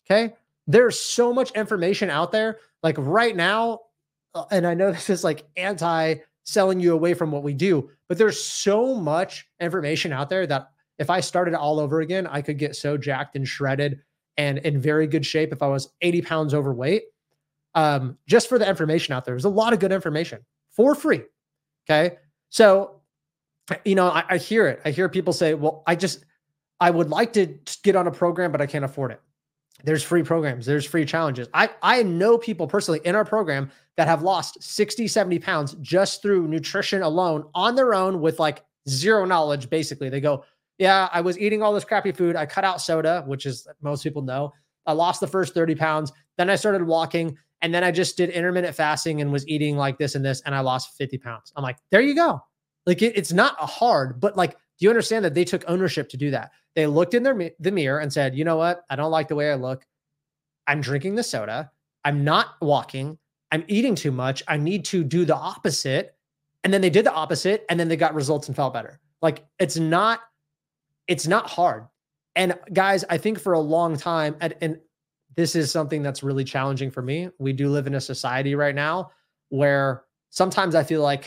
Okay? 0.10 0.34
There's 0.66 1.00
so 1.00 1.32
much 1.32 1.52
information 1.52 2.10
out 2.10 2.32
there. 2.32 2.58
Like 2.82 2.96
right 2.98 3.36
now, 3.36 3.82
uh, 4.34 4.46
and 4.52 4.66
I 4.66 4.74
know 4.74 4.92
this 4.92 5.10
is 5.10 5.24
like 5.24 5.46
anti 5.58 6.16
selling 6.44 6.80
you 6.80 6.94
away 6.94 7.14
from 7.14 7.32
what 7.32 7.44
we 7.44 7.54
do, 7.54 7.92
but 8.08 8.18
there's 8.18 8.42
so 8.42 8.96
much 8.96 9.48
information 9.60 10.12
out 10.12 10.30
there 10.30 10.48
that 10.48 10.72
if 11.00 11.10
I 11.10 11.22
started 11.22 11.54
all 11.54 11.80
over 11.80 12.02
again, 12.02 12.28
I 12.28 12.42
could 12.42 12.60
get 12.60 12.76
so 12.76 12.98
jacked 12.98 13.36
and 13.36 13.48
shredded 13.48 14.02
and 14.38 14.60
in 14.60 14.80
very 14.80 15.08
good 15.08 15.26
shape 15.26 15.52
if 15.52 15.64
I 15.64 15.68
was 15.68 15.90
80 16.02 16.22
pounds 16.22 16.54
overweight. 16.54 17.04
Um, 17.74 18.18
just 18.28 18.50
for 18.50 18.60
the 18.60 18.68
information 18.68 19.14
out 19.14 19.26
there, 19.26 19.34
there's 19.34 19.46
a 19.46 19.50
lot 19.50 19.74
of 19.74 19.80
good 19.80 19.92
information 19.92 20.46
for 20.72 20.96
free. 20.96 21.24
Okay. 21.90 22.18
So, 22.50 23.02
you 23.86 23.96
know, 23.96 24.10
I, 24.10 24.24
I 24.30 24.38
hear 24.38 24.68
it. 24.68 24.82
I 24.84 24.92
hear 24.92 25.08
people 25.08 25.34
say, 25.34 25.54
well, 25.54 25.84
I 25.88 25.96
just, 25.96 26.26
I 26.80 26.92
would 26.92 27.10
like 27.10 27.34
to 27.34 27.58
get 27.84 27.96
on 27.96 28.08
a 28.08 28.12
program, 28.12 28.52
but 28.52 28.62
I 28.62 28.66
can't 28.66 28.86
afford 28.86 29.12
it. 29.12 29.22
There's 29.84 30.04
free 30.04 30.24
programs, 30.24 30.66
there's 30.66 30.86
free 30.86 31.06
challenges. 31.06 31.48
I, 31.54 31.70
I 31.82 32.04
know 32.04 32.38
people 32.38 32.68
personally 32.68 33.00
in 33.06 33.16
our 33.16 33.24
program 33.24 33.72
that 33.96 34.08
have 34.08 34.24
lost 34.24 34.62
60, 34.62 35.08
70 35.08 35.40
pounds 35.40 35.76
just 35.82 36.22
through 36.22 36.48
nutrition 36.50 37.02
alone 37.02 37.46
on 37.56 37.76
their 37.76 37.94
own 37.94 38.20
with 38.20 38.40
like 38.40 38.64
zero 38.90 39.24
knowledge. 39.26 39.70
Basically, 39.70 40.10
they 40.10 40.20
go, 40.20 40.44
yeah, 40.80 41.10
I 41.12 41.22
was 41.22 41.38
eating 41.38 41.62
all 41.62 41.74
this 41.74 41.84
crappy 41.84 42.14
food. 42.14 42.36
I 42.36 42.46
cut 42.46 42.64
out 42.64 42.82
soda, 42.82 43.24
which 43.28 43.46
is 43.46 43.68
most 43.82 44.02
people 44.02 44.22
know. 44.22 44.54
I 44.86 44.94
lost 44.94 45.20
the 45.20 45.28
first 45.28 45.54
30 45.54 45.76
pounds. 45.76 46.12
Then 46.38 46.50
I 46.50 46.56
started 46.56 46.84
walking. 46.84 47.38
And 47.62 47.74
then 47.74 47.84
I 47.84 47.92
just 47.92 48.16
did 48.16 48.30
intermittent 48.30 48.74
fasting 48.74 49.20
and 49.20 49.32
was 49.32 49.46
eating 49.46 49.76
like 49.76 49.98
this 49.98 50.16
and 50.16 50.24
this. 50.24 50.42
And 50.46 50.56
I 50.56 50.62
lost 50.62 50.98
50 50.98 51.18
pounds. 51.18 51.52
I'm 51.56 51.64
like, 51.64 51.78
there 51.92 52.02
you 52.02 52.16
go. 52.16 52.40
Like 52.86 53.02
it, 53.02 53.18
it's 53.18 53.34
not 53.34 53.58
a 53.62 53.66
hard, 53.66 54.22
but 54.22 54.38
like, 54.38 54.54
do 54.54 54.86
you 54.86 54.90
understand 54.90 55.26
that 55.26 55.34
they 55.34 55.44
took 55.44 55.66
ownership 55.68 56.08
to 56.10 56.18
do 56.18 56.32
that? 56.32 56.52
They 56.76 56.88
looked 56.88 57.14
in 57.14 57.24
their 57.24 57.52
the 57.60 57.72
mirror 57.72 58.00
and 58.00 58.12
said, 58.12 58.34
you 58.34 58.46
know 58.46 58.56
what? 58.56 58.84
I 58.90 58.96
don't 58.96 59.12
like 59.12 59.28
the 59.28 59.36
way 59.36 59.52
I 59.52 59.56
look. 59.56 59.86
I'm 60.66 60.80
drinking 60.80 61.16
the 61.16 61.24
soda. 61.24 61.70
I'm 62.06 62.24
not 62.24 62.56
walking. 62.62 63.18
I'm 63.52 63.66
eating 63.68 63.96
too 63.96 64.12
much. 64.12 64.42
I 64.48 64.56
need 64.56 64.86
to 64.86 65.04
do 65.04 65.26
the 65.26 65.36
opposite. 65.36 66.16
And 66.64 66.74
then 66.74 66.80
they 66.80 66.90
did 66.90 67.06
the 67.06 67.14
opposite 67.14 67.66
and 67.70 67.78
then 67.78 67.90
they 67.90 67.98
got 67.98 68.14
results 68.14 68.48
and 68.48 68.56
felt 68.56 68.74
better. 68.74 69.02
Like 69.22 69.46
it's 69.60 69.78
not 69.78 70.22
it's 71.10 71.28
not 71.28 71.50
hard. 71.50 71.86
And 72.36 72.58
guys, 72.72 73.04
I 73.10 73.18
think 73.18 73.40
for 73.40 73.54
a 73.54 73.60
long 73.60 73.98
time, 73.98 74.38
and, 74.40 74.56
and 74.62 74.80
this 75.36 75.56
is 75.56 75.72
something 75.72 76.04
that's 76.04 76.24
really 76.24 76.44
challenging 76.46 76.92
for 76.92 77.02
me. 77.02 77.30
We 77.40 77.52
do 77.52 77.70
live 77.70 77.88
in 77.88 77.96
a 77.96 78.02
society 78.02 78.56
right 78.56 78.76
now 78.76 79.12
where 79.50 80.04
sometimes 80.30 80.76
I 80.76 80.84
feel 80.84 81.02
like 81.02 81.26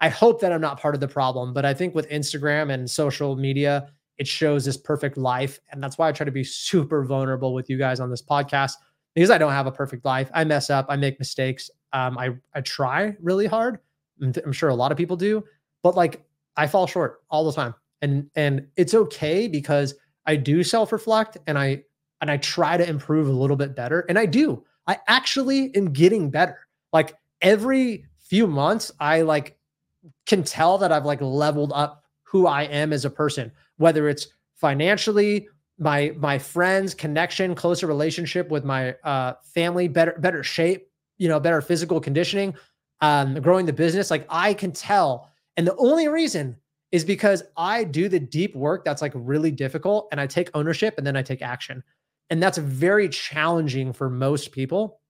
I 0.00 0.10
hope 0.10 0.40
that 0.42 0.52
I'm 0.52 0.60
not 0.60 0.78
part 0.78 0.94
of 0.94 1.00
the 1.00 1.08
problem, 1.08 1.54
but 1.54 1.64
I 1.64 1.72
think 1.74 1.94
with 1.94 2.08
Instagram 2.10 2.72
and 2.72 2.88
social 2.88 3.36
media, 3.36 3.88
it 4.18 4.28
shows 4.28 4.66
this 4.66 4.76
perfect 4.76 5.16
life. 5.16 5.58
And 5.72 5.82
that's 5.82 5.96
why 5.96 6.08
I 6.08 6.12
try 6.12 6.26
to 6.26 6.30
be 6.30 6.44
super 6.44 7.02
vulnerable 7.04 7.54
with 7.54 7.70
you 7.70 7.78
guys 7.78 8.00
on 8.00 8.10
this 8.10 8.22
podcast 8.22 8.74
because 9.14 9.30
I 9.30 9.38
don't 9.38 9.52
have 9.52 9.66
a 9.66 9.72
perfect 9.72 10.04
life. 10.04 10.30
I 10.34 10.44
mess 10.44 10.68
up, 10.68 10.86
I 10.90 10.96
make 10.96 11.18
mistakes. 11.18 11.70
Um, 11.94 12.18
I, 12.18 12.30
I 12.54 12.60
try 12.60 13.16
really 13.20 13.46
hard. 13.46 13.78
I'm 14.22 14.52
sure 14.52 14.68
a 14.68 14.74
lot 14.74 14.92
of 14.92 14.98
people 14.98 15.16
do, 15.16 15.42
but 15.82 15.96
like 15.96 16.22
I 16.56 16.66
fall 16.66 16.86
short 16.86 17.22
all 17.30 17.44
the 17.44 17.52
time 17.52 17.74
and 18.02 18.30
and 18.34 18.66
it's 18.76 18.94
okay 18.94 19.48
because 19.48 19.94
I 20.26 20.36
do 20.36 20.62
self 20.62 20.92
reflect 20.92 21.38
and 21.46 21.58
I 21.58 21.84
and 22.20 22.30
I 22.30 22.36
try 22.38 22.76
to 22.76 22.88
improve 22.88 23.28
a 23.28 23.32
little 23.32 23.56
bit 23.56 23.74
better 23.74 24.00
and 24.08 24.18
I 24.18 24.26
do. 24.26 24.64
I 24.86 24.98
actually 25.08 25.74
am 25.74 25.92
getting 25.92 26.30
better. 26.30 26.58
Like 26.92 27.14
every 27.40 28.04
few 28.18 28.46
months 28.46 28.92
I 29.00 29.22
like 29.22 29.56
can 30.26 30.42
tell 30.42 30.78
that 30.78 30.92
I've 30.92 31.04
like 31.04 31.20
leveled 31.20 31.72
up 31.74 32.04
who 32.22 32.46
I 32.46 32.62
am 32.64 32.92
as 32.92 33.04
a 33.04 33.10
person 33.10 33.50
whether 33.76 34.08
it's 34.08 34.28
financially 34.54 35.48
my 35.78 36.12
my 36.16 36.38
friends 36.38 36.94
connection 36.94 37.54
closer 37.54 37.86
relationship 37.86 38.50
with 38.50 38.64
my 38.64 38.92
uh 39.04 39.34
family 39.42 39.88
better 39.88 40.14
better 40.18 40.42
shape 40.42 40.88
you 41.18 41.28
know 41.28 41.40
better 41.40 41.60
physical 41.60 42.00
conditioning 42.00 42.54
um 43.00 43.34
growing 43.40 43.66
the 43.66 43.72
business. 43.72 44.10
Like 44.10 44.26
I 44.28 44.54
can 44.54 44.72
tell. 44.72 45.28
And 45.56 45.66
the 45.66 45.76
only 45.76 46.08
reason 46.08 46.56
is 46.92 47.04
because 47.04 47.42
I 47.56 47.84
do 47.84 48.08
the 48.08 48.20
deep 48.20 48.54
work 48.54 48.84
that's 48.84 49.02
like 49.02 49.12
really 49.14 49.50
difficult 49.50 50.08
and 50.10 50.20
I 50.20 50.26
take 50.26 50.50
ownership 50.54 50.94
and 50.98 51.06
then 51.06 51.16
I 51.16 51.22
take 51.22 51.42
action. 51.42 51.82
And 52.30 52.42
that's 52.42 52.58
very 52.58 53.08
challenging 53.08 53.92
for 53.92 54.10
most 54.10 54.52
people. 54.52 55.00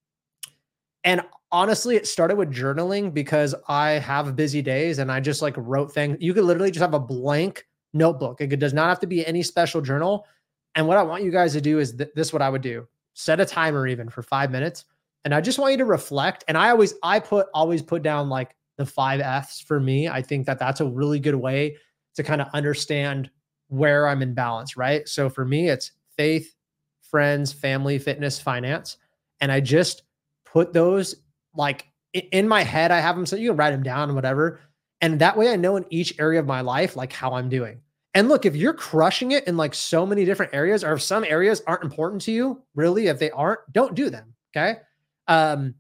And 1.05 1.23
honestly, 1.51 1.97
it 1.97 2.07
started 2.07 2.37
with 2.37 2.53
journaling 2.53 3.13
because 3.15 3.55
I 3.69 3.93
have 3.93 4.37
busy 4.37 4.61
days 4.63 4.99
and 4.99 5.11
I 5.11 5.21
just 5.21 5.43
like 5.43 5.55
wrote 5.57 5.93
things. 5.93 6.19
You 6.21 6.35
could 6.35 6.45
literally 6.45 6.71
just 6.71 6.83
have 6.83 6.95
a 6.95 7.01
blank 7.01 7.67
notebook. 7.95 8.41
It 8.41 8.59
does 8.59 8.75
not 8.75 8.89
have 8.89 9.01
to 9.01 9.07
be 9.07 9.27
any 9.27 9.43
special 9.43 9.81
journal. 9.81 10.27
And 10.75 10.87
what 10.87 10.99
I 10.99 11.03
want 11.03 11.25
you 11.25 11.31
guys 11.31 11.53
to 11.55 11.61
do 11.61 11.79
is 11.79 11.97
th- 11.97 12.11
this 12.15 12.33
what 12.33 12.43
I 12.43 12.51
would 12.51 12.63
do. 12.63 12.87
Set 13.15 13.41
a 13.41 13.47
timer 13.47 13.87
even 13.87 14.09
for 14.09 14.23
5 14.23 14.51
minutes 14.51 14.85
and 15.25 15.35
I 15.35 15.41
just 15.41 15.59
want 15.59 15.73
you 15.73 15.79
to 15.79 15.85
reflect 15.85 16.45
and 16.49 16.57
I 16.57 16.71
always 16.71 16.95
I 17.03 17.21
put 17.21 17.49
always 17.55 17.83
put 17.83 18.03
down 18.03 18.29
like 18.29 18.57
the 18.81 18.87
five 18.87 19.21
F's 19.21 19.61
for 19.61 19.79
me. 19.79 20.09
I 20.09 20.23
think 20.23 20.47
that 20.47 20.59
that's 20.59 20.81
a 20.81 20.87
really 20.87 21.21
good 21.21 21.37
way 21.37 21.77
to 22.15 22.23
kind 22.23 22.41
of 22.41 22.49
understand 22.53 23.31
where 23.69 24.09
I'm 24.09 24.23
in 24.23 24.35
balance, 24.35 24.77
right? 24.77 25.09
So 25.09 25.31
for 25.31 25.45
me, 25.45 25.69
it's 25.69 25.93
faith, 26.17 26.55
friends, 27.03 27.53
family, 27.53 27.99
fitness, 27.99 28.41
finance. 28.41 28.97
And 29.41 29.53
I 29.53 29.61
just 29.61 30.03
put 30.45 30.73
those 30.73 31.15
like 31.55 31.87
in 32.13 32.49
my 32.49 32.63
head. 32.63 32.91
I 32.91 33.01
have 33.01 33.17
them 33.17 33.27
so 33.27 33.37
you 33.37 33.51
can 33.51 33.57
write 33.57 33.71
them 33.71 33.83
down 33.83 34.09
and 34.09 34.17
whatever. 34.17 34.61
And 35.01 35.21
that 35.21 35.37
way 35.37 35.53
I 35.53 35.57
know 35.57 35.77
in 35.77 35.87
each 35.91 36.19
area 36.19 36.41
of 36.41 36.47
my 36.47 36.61
life, 36.61 36.97
like 36.97 37.13
how 37.13 37.35
I'm 37.35 37.49
doing. 37.49 37.81
And 38.15 38.29
look, 38.29 38.45
if 38.45 38.57
you're 38.57 38.75
crushing 38.75 39.33
it 39.33 39.47
in 39.47 39.57
like 39.57 39.73
so 39.73 40.05
many 40.05 40.25
different 40.25 40.53
areas, 40.53 40.83
or 40.83 40.95
if 40.95 41.03
some 41.03 41.25
areas 41.25 41.63
aren't 41.67 41.85
important 41.85 42.23
to 42.23 42.33
you, 42.33 42.61
really, 42.75 43.07
if 43.07 43.19
they 43.19 43.31
aren't, 43.31 43.61
don't 43.73 43.95
do 43.95 44.11
them. 44.11 44.35
Okay. 44.55 44.81
Um, 45.29 45.75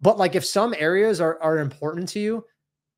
but 0.00 0.18
like 0.18 0.34
if 0.34 0.44
some 0.44 0.74
areas 0.78 1.20
are 1.20 1.40
are 1.42 1.58
important 1.58 2.08
to 2.10 2.20
you, 2.20 2.44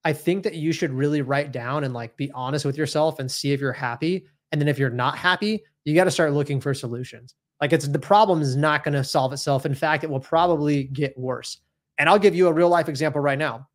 I 0.05 0.13
think 0.13 0.45
that 0.45 0.55
you 0.55 0.73
should 0.73 0.93
really 0.93 1.23
write 1.23 1.53
down 1.53 1.85
and 1.85 1.95
like 1.95 2.17
be 2.17 2.31
honest 2.33 2.65
with 2.65 2.77
yourself 2.77 3.19
and 3.19 3.31
see 3.31 3.53
if 3.53 3.61
you're 3.61 3.73
happy. 3.73 4.27
And 4.53 4.61
then 4.61 4.69
if 4.69 4.79
you're 4.79 4.91
not 4.91 5.17
happy, 5.17 5.63
you 5.85 5.95
got 5.95 6.05
to 6.05 6.11
start 6.11 6.33
looking 6.33 6.61
for 6.61 6.75
solutions. 6.75 7.35
Like 7.61 7.73
it's 7.73 7.87
the 7.87 7.99
problem 7.99 8.41
is 8.41 8.57
not 8.57 8.85
going 8.85 8.95
to 8.95 9.05
solve 9.05 9.33
itself. 9.33 9.67
In 9.67 9.75
fact, 9.75 10.05
it 10.05 10.11
will 10.11 10.21
probably 10.21 10.85
get 10.85 11.17
worse. 11.19 11.59
And 11.99 12.09
I'll 12.09 12.19
give 12.19 12.35
you 12.35 12.49
a 12.49 12.53
real 12.53 12.69
life 12.69 12.89
example 12.89 13.21
right 13.21 13.39
now. 13.39 13.69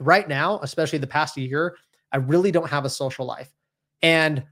Right 0.00 0.28
now, 0.28 0.60
especially 0.62 0.98
the 0.98 1.06
past 1.06 1.36
year, 1.36 1.76
I 2.12 2.18
really 2.18 2.50
don't 2.50 2.68
have 2.68 2.84
a 2.84 2.90
social 2.90 3.26
life. 3.26 3.50
And 4.02 4.44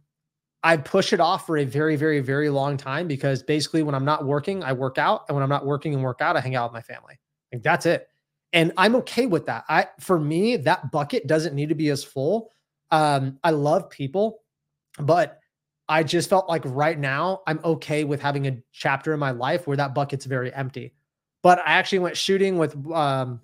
I 0.63 0.79
push 0.79 1.13
it 1.13 1.21
off 1.21 1.47
for 1.47 1.59
a 1.59 1.65
very, 1.65 1.97
very, 1.97 2.21
very 2.21 2.49
long 2.49 2.77
time 2.77 3.07
because 3.07 3.43
basically 3.43 3.83
when 3.83 3.95
I'm 3.95 4.05
not 4.05 4.25
working, 4.25 4.63
I 4.63 4.73
work 4.73 4.97
out. 4.97 5.25
And 5.29 5.35
when 5.37 5.43
I'm 5.43 5.51
not 5.51 5.67
working 5.67 5.95
and 5.95 6.03
work 6.03 6.21
out, 6.21 6.37
I 6.37 6.41
hang 6.41 6.55
out 6.55 6.71
with 6.71 6.75
my 6.75 6.83
family. 6.83 7.19
Like 7.53 7.63
that's 7.63 7.87
it 7.87 8.09
and 8.55 8.73
I'm 8.79 8.95
okay 8.97 9.27
with 9.27 9.47
that. 9.47 9.65
I 9.69 9.89
for 10.01 10.19
me 10.19 10.57
that 10.57 10.91
bucket 10.91 11.27
doesn't 11.27 11.55
need 11.55 11.69
to 11.69 11.75
be 11.75 11.91
as 11.91 12.03
full. 12.03 12.51
Um, 12.91 13.39
I 13.43 13.51
love 13.51 13.91
people, 13.91 14.43
but 14.99 15.41
I 15.89 16.03
just 16.05 16.31
felt 16.31 16.49
like 16.49 16.63
right 16.65 16.99
now 16.99 17.43
I'm 17.47 17.61
okay 17.65 18.05
with 18.05 18.23
having 18.23 18.47
a 18.47 18.57
chapter 18.73 19.13
in 19.13 19.21
my 19.21 19.33
life 19.33 19.67
where 19.67 19.77
that 19.77 19.95
bucket's 19.95 20.25
very 20.25 20.55
empty. 20.55 20.95
But 21.43 21.59
I 21.59 21.73
actually 21.73 21.99
went 21.99 22.17
shooting 22.17 22.57
with 22.57 22.75
um, 22.93 23.41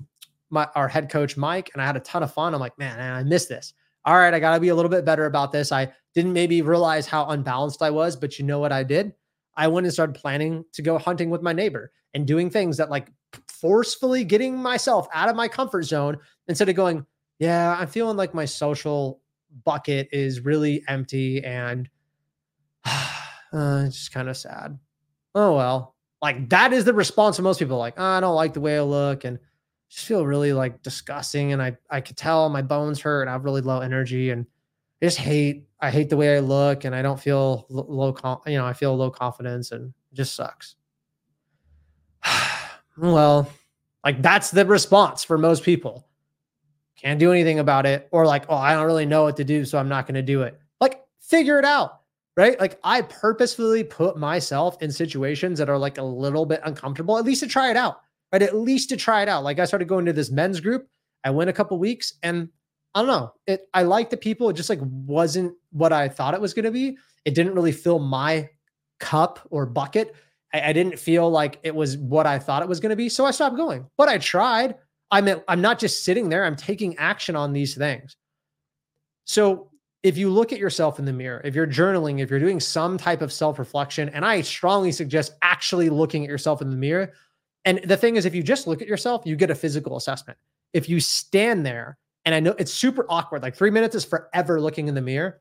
my 0.48 0.68
our 0.74 0.88
head 0.88 1.10
coach 1.10 1.36
Mike, 1.36 1.70
and 1.74 1.82
I 1.82 1.86
had 1.86 1.96
a 1.96 2.00
ton 2.00 2.22
of 2.22 2.32
fun. 2.32 2.54
I'm 2.54 2.60
like, 2.60 2.78
man, 2.78 2.98
I 3.00 3.22
missed 3.24 3.48
this. 3.48 3.74
All 4.06 4.16
right, 4.16 4.32
I 4.32 4.40
got 4.40 4.54
to 4.54 4.60
be 4.60 4.68
a 4.68 4.74
little 4.74 4.90
bit 4.90 5.04
better 5.04 5.26
about 5.26 5.52
this. 5.52 5.72
I 5.72 5.92
didn't 6.14 6.32
maybe 6.32 6.62
realize 6.62 7.06
how 7.06 7.26
unbalanced 7.26 7.82
I 7.82 7.90
was, 7.90 8.16
but 8.16 8.38
you 8.38 8.46
know 8.46 8.58
what 8.58 8.72
I 8.72 8.82
did? 8.82 9.12
I 9.56 9.68
went 9.68 9.86
and 9.86 9.92
started 9.92 10.14
planning 10.14 10.64
to 10.72 10.82
go 10.82 10.96
hunting 10.96 11.28
with 11.28 11.42
my 11.42 11.52
neighbor 11.52 11.92
and 12.14 12.26
doing 12.26 12.48
things 12.48 12.78
that 12.78 12.88
like 12.88 13.08
forcefully 13.60 14.24
getting 14.24 14.56
myself 14.56 15.06
out 15.12 15.28
of 15.28 15.36
my 15.36 15.48
comfort 15.48 15.82
zone 15.82 16.18
instead 16.48 16.68
of 16.68 16.74
going, 16.74 17.04
yeah, 17.38 17.76
I'm 17.78 17.88
feeling 17.88 18.16
like 18.16 18.34
my 18.34 18.44
social 18.44 19.20
bucket 19.64 20.08
is 20.12 20.40
really 20.44 20.82
empty 20.88 21.42
and 21.44 21.88
uh, 22.84 23.84
it's 23.86 23.96
just 23.96 24.12
kind 24.12 24.28
of 24.28 24.36
sad. 24.36 24.78
Oh, 25.34 25.56
well. 25.56 25.96
Like 26.22 26.50
that 26.50 26.72
is 26.72 26.84
the 26.84 26.92
response 26.92 27.38
of 27.38 27.44
most 27.44 27.58
people 27.58 27.78
like, 27.78 27.94
oh, 27.96 28.04
I 28.04 28.20
don't 28.20 28.34
like 28.34 28.52
the 28.52 28.60
way 28.60 28.76
I 28.76 28.82
look 28.82 29.24
and 29.24 29.38
just 29.88 30.06
feel 30.06 30.26
really 30.26 30.52
like 30.52 30.82
disgusting. 30.82 31.52
And 31.52 31.62
I, 31.62 31.76
I 31.90 32.00
could 32.02 32.16
tell 32.16 32.48
my 32.50 32.62
bones 32.62 33.00
hurt 33.00 33.22
and 33.22 33.30
I 33.30 33.32
have 33.32 33.44
really 33.44 33.62
low 33.62 33.80
energy 33.80 34.30
and 34.30 34.44
I 35.00 35.06
just 35.06 35.18
hate, 35.18 35.66
I 35.80 35.90
hate 35.90 36.10
the 36.10 36.18
way 36.18 36.36
I 36.36 36.40
look 36.40 36.84
and 36.84 36.94
I 36.94 37.00
don't 37.00 37.18
feel 37.18 37.66
low, 37.70 38.14
you 38.46 38.58
know, 38.58 38.66
I 38.66 38.74
feel 38.74 38.94
low 38.94 39.10
confidence 39.10 39.72
and 39.72 39.94
just 40.12 40.36
sucks. 40.36 40.76
well, 42.96 43.50
like 44.04 44.22
that's 44.22 44.50
the 44.50 44.64
response 44.64 45.24
for 45.24 45.38
most 45.38 45.62
people. 45.62 46.06
Can't 46.96 47.18
do 47.18 47.32
anything 47.32 47.58
about 47.58 47.86
it. 47.86 48.08
Or 48.10 48.26
like, 48.26 48.44
oh, 48.48 48.56
I 48.56 48.74
don't 48.74 48.86
really 48.86 49.06
know 49.06 49.24
what 49.24 49.36
to 49.38 49.44
do, 49.44 49.64
so 49.64 49.78
I'm 49.78 49.88
not 49.88 50.06
going 50.06 50.16
to 50.16 50.22
do 50.22 50.42
it. 50.42 50.60
Like, 50.80 51.02
figure 51.20 51.58
it 51.58 51.64
out. 51.64 52.00
Right. 52.36 52.58
Like, 52.60 52.78
I 52.84 53.02
purposefully 53.02 53.84
put 53.84 54.16
myself 54.16 54.80
in 54.82 54.92
situations 54.92 55.58
that 55.58 55.68
are 55.68 55.78
like 55.78 55.98
a 55.98 56.02
little 56.02 56.46
bit 56.46 56.60
uncomfortable, 56.64 57.18
at 57.18 57.24
least 57.24 57.40
to 57.40 57.46
try 57.46 57.70
it 57.70 57.76
out. 57.76 58.00
Right. 58.32 58.42
At 58.42 58.56
least 58.56 58.88
to 58.90 58.96
try 58.96 59.22
it 59.22 59.28
out. 59.28 59.44
Like, 59.44 59.58
I 59.58 59.64
started 59.64 59.88
going 59.88 60.06
to 60.06 60.12
this 60.12 60.30
men's 60.30 60.60
group. 60.60 60.88
I 61.24 61.30
went 61.30 61.50
a 61.50 61.54
couple 61.54 61.78
weeks 61.78 62.14
and 62.22 62.48
I 62.94 63.00
don't 63.00 63.08
know. 63.08 63.32
It 63.46 63.68
I 63.74 63.82
liked 63.82 64.10
the 64.10 64.16
people. 64.16 64.48
It 64.48 64.54
just 64.54 64.70
like 64.70 64.80
wasn't 64.82 65.54
what 65.70 65.92
I 65.92 66.08
thought 66.08 66.34
it 66.34 66.40
was 66.40 66.54
going 66.54 66.64
to 66.64 66.70
be. 66.70 66.96
It 67.24 67.34
didn't 67.34 67.54
really 67.54 67.72
fill 67.72 67.98
my 67.98 68.48
cup 68.98 69.40
or 69.50 69.66
bucket. 69.66 70.14
I, 70.52 70.70
I 70.70 70.72
didn't 70.72 70.98
feel 70.98 71.30
like 71.30 71.58
it 71.62 71.74
was 71.74 71.96
what 71.98 72.26
I 72.26 72.38
thought 72.38 72.62
it 72.62 72.68
was 72.68 72.80
going 72.80 72.90
to 72.90 72.96
be. 72.96 73.08
So 73.08 73.24
I 73.24 73.30
stopped 73.30 73.56
going. 73.56 73.86
But 73.96 74.08
I 74.08 74.18
tried. 74.18 74.76
I 75.10 75.20
mean, 75.20 75.42
I'm 75.48 75.60
not 75.60 75.78
just 75.78 76.04
sitting 76.04 76.28
there, 76.28 76.44
I'm 76.44 76.56
taking 76.56 76.96
action 76.96 77.34
on 77.34 77.52
these 77.52 77.74
things. 77.74 78.16
So 79.24 79.70
if 80.02 80.16
you 80.16 80.30
look 80.30 80.52
at 80.52 80.58
yourself 80.58 80.98
in 80.98 81.04
the 81.04 81.12
mirror, 81.12 81.40
if 81.44 81.54
you're 81.54 81.66
journaling, 81.66 82.20
if 82.20 82.30
you're 82.30 82.38
doing 82.38 82.60
some 82.60 82.96
type 82.96 83.20
of 83.20 83.32
self 83.32 83.58
reflection, 83.58 84.08
and 84.10 84.24
I 84.24 84.40
strongly 84.40 84.92
suggest 84.92 85.32
actually 85.42 85.90
looking 85.90 86.24
at 86.24 86.30
yourself 86.30 86.62
in 86.62 86.70
the 86.70 86.76
mirror. 86.76 87.12
And 87.64 87.80
the 87.84 87.96
thing 87.96 88.16
is, 88.16 88.24
if 88.24 88.34
you 88.34 88.42
just 88.42 88.66
look 88.66 88.80
at 88.80 88.88
yourself, 88.88 89.22
you 89.26 89.36
get 89.36 89.50
a 89.50 89.54
physical 89.54 89.96
assessment. 89.96 90.38
If 90.72 90.88
you 90.88 91.00
stand 91.00 91.66
there, 91.66 91.98
and 92.24 92.34
I 92.34 92.40
know 92.40 92.54
it's 92.58 92.72
super 92.72 93.04
awkward, 93.08 93.42
like 93.42 93.54
three 93.54 93.70
minutes 93.70 93.94
is 93.94 94.04
forever 94.04 94.60
looking 94.60 94.88
in 94.88 94.94
the 94.94 95.02
mirror, 95.02 95.40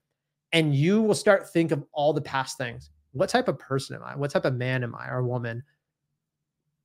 and 0.51 0.75
you 0.75 1.01
will 1.01 1.15
start 1.15 1.49
think 1.51 1.71
of 1.71 1.85
all 1.93 2.11
the 2.11 2.21
past 2.21 2.57
things. 2.57 2.89
What 3.11 3.29
type 3.29 3.47
of 3.47 3.57
person 3.59 3.95
am 3.95 4.03
I? 4.03 4.15
What 4.15 4.31
type 4.31 4.45
of 4.45 4.55
man 4.55 4.83
am 4.83 4.95
I 4.95 5.09
or 5.09 5.23
woman? 5.23 5.63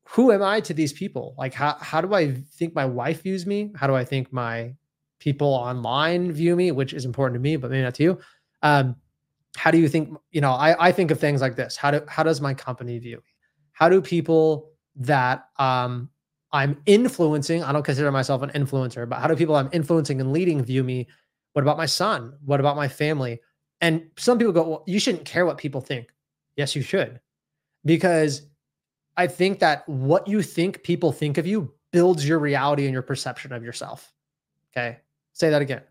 who 0.08 0.32
am 0.32 0.42
I 0.42 0.60
to 0.60 0.74
these 0.74 0.92
people? 0.92 1.34
Like, 1.38 1.54
how, 1.54 1.76
how 1.80 2.00
do 2.00 2.14
I 2.14 2.32
think 2.32 2.74
my 2.74 2.84
wife 2.84 3.22
views 3.22 3.46
me? 3.46 3.72
How 3.74 3.86
do 3.86 3.94
I 3.94 4.04
think 4.04 4.32
my 4.32 4.74
people 5.18 5.48
online 5.48 6.30
view 6.32 6.56
me, 6.56 6.70
which 6.72 6.92
is 6.92 7.04
important 7.04 7.34
to 7.34 7.40
me, 7.40 7.56
but 7.56 7.70
maybe 7.70 7.82
not 7.82 7.94
to 7.94 8.02
you? 8.02 8.18
Um, 8.62 8.96
how 9.56 9.70
do 9.70 9.78
you 9.78 9.88
think, 9.88 10.16
you 10.30 10.40
know, 10.40 10.52
I, 10.52 10.88
I 10.88 10.92
think 10.92 11.10
of 11.10 11.18
things 11.18 11.40
like 11.40 11.56
this. 11.56 11.76
How 11.76 11.90
do, 11.90 12.02
how 12.08 12.22
does 12.22 12.40
my 12.40 12.52
company 12.52 12.98
view 12.98 13.16
me? 13.16 13.22
How 13.72 13.88
do 13.88 14.00
people 14.00 14.70
that, 14.96 15.48
um, 15.58 16.10
I'm 16.52 16.80
influencing, 16.86 17.64
I 17.64 17.72
don't 17.72 17.82
consider 17.82 18.12
myself 18.12 18.42
an 18.42 18.50
influencer, 18.50 19.08
but 19.08 19.18
how 19.18 19.26
do 19.26 19.34
people 19.34 19.56
I'm 19.56 19.70
influencing 19.72 20.20
and 20.20 20.32
leading 20.32 20.62
view 20.62 20.84
me? 20.84 21.08
What 21.52 21.62
about 21.62 21.76
my 21.76 21.86
son? 21.86 22.34
What 22.44 22.60
about 22.60 22.76
my 22.76 22.88
family? 22.88 23.40
And 23.80 24.08
some 24.16 24.38
people 24.38 24.52
go, 24.52 24.68
well, 24.68 24.84
you 24.86 25.00
shouldn't 25.00 25.24
care 25.24 25.46
what 25.46 25.58
people 25.58 25.80
think. 25.80 26.13
Yes, 26.56 26.74
you 26.76 26.82
should. 26.82 27.20
Because 27.84 28.42
I 29.16 29.26
think 29.26 29.58
that 29.60 29.88
what 29.88 30.26
you 30.26 30.42
think 30.42 30.82
people 30.82 31.12
think 31.12 31.38
of 31.38 31.46
you 31.46 31.72
builds 31.92 32.26
your 32.26 32.38
reality 32.38 32.84
and 32.84 32.92
your 32.92 33.02
perception 33.02 33.52
of 33.52 33.62
yourself. 33.62 34.12
Okay. 34.72 34.98
Say 35.32 35.50
that 35.50 35.62
again. 35.62 35.82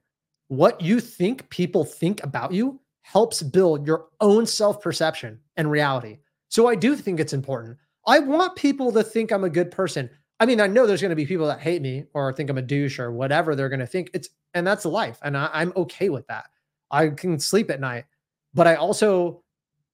What 0.48 0.82
you 0.82 1.00
think 1.00 1.50
people 1.50 1.86
think 1.86 2.24
about 2.24 2.52
you 2.52 2.80
helps 3.02 3.42
build 3.42 3.88
your 3.88 4.08
own 4.20 4.46
self 4.46 4.82
perception 4.82 5.40
and 5.58 5.70
reality. 5.70 6.20
So 6.50 6.68
I 6.68 6.76
do 6.76 6.96
think 6.96 7.20
it's 7.20 7.34
important. 7.34 7.78
I 8.06 8.20
want 8.20 8.56
people 8.56 8.92
to 8.92 9.04
think 9.04 9.32
I'm 9.32 9.44
a 9.44 9.50
good 9.50 9.72
person. 9.72 10.10
I 10.40 10.46
mean, 10.46 10.60
I 10.60 10.68
know 10.68 10.86
there's 10.86 11.02
going 11.02 11.10
to 11.10 11.16
be 11.16 11.26
people 11.26 11.48
that 11.48 11.62
hate 11.62 11.82
me 11.82 12.06
or 12.14 12.34
think 12.34 12.50
I'm 12.50 12.58
a 12.58 12.62
douche 12.62 13.00
or 13.00 13.12
whatever 13.12 13.56
they're 13.56 13.70
going 13.70 13.80
to 13.80 13.88
think. 13.88 14.10
It's 14.14 14.30
and 14.54 14.68
that's 14.68 14.86
life, 14.86 15.20
and 15.24 15.38
I, 15.38 15.50
I'm 15.54 15.74
okay 15.76 16.10
with 16.10 16.28
that. 16.28 16.46
I 16.92 17.08
can 17.10 17.40
sleep 17.40 17.72
at 17.72 17.80
night, 17.80 18.06
but 18.54 18.68
I 18.68 18.76
also 18.76 19.43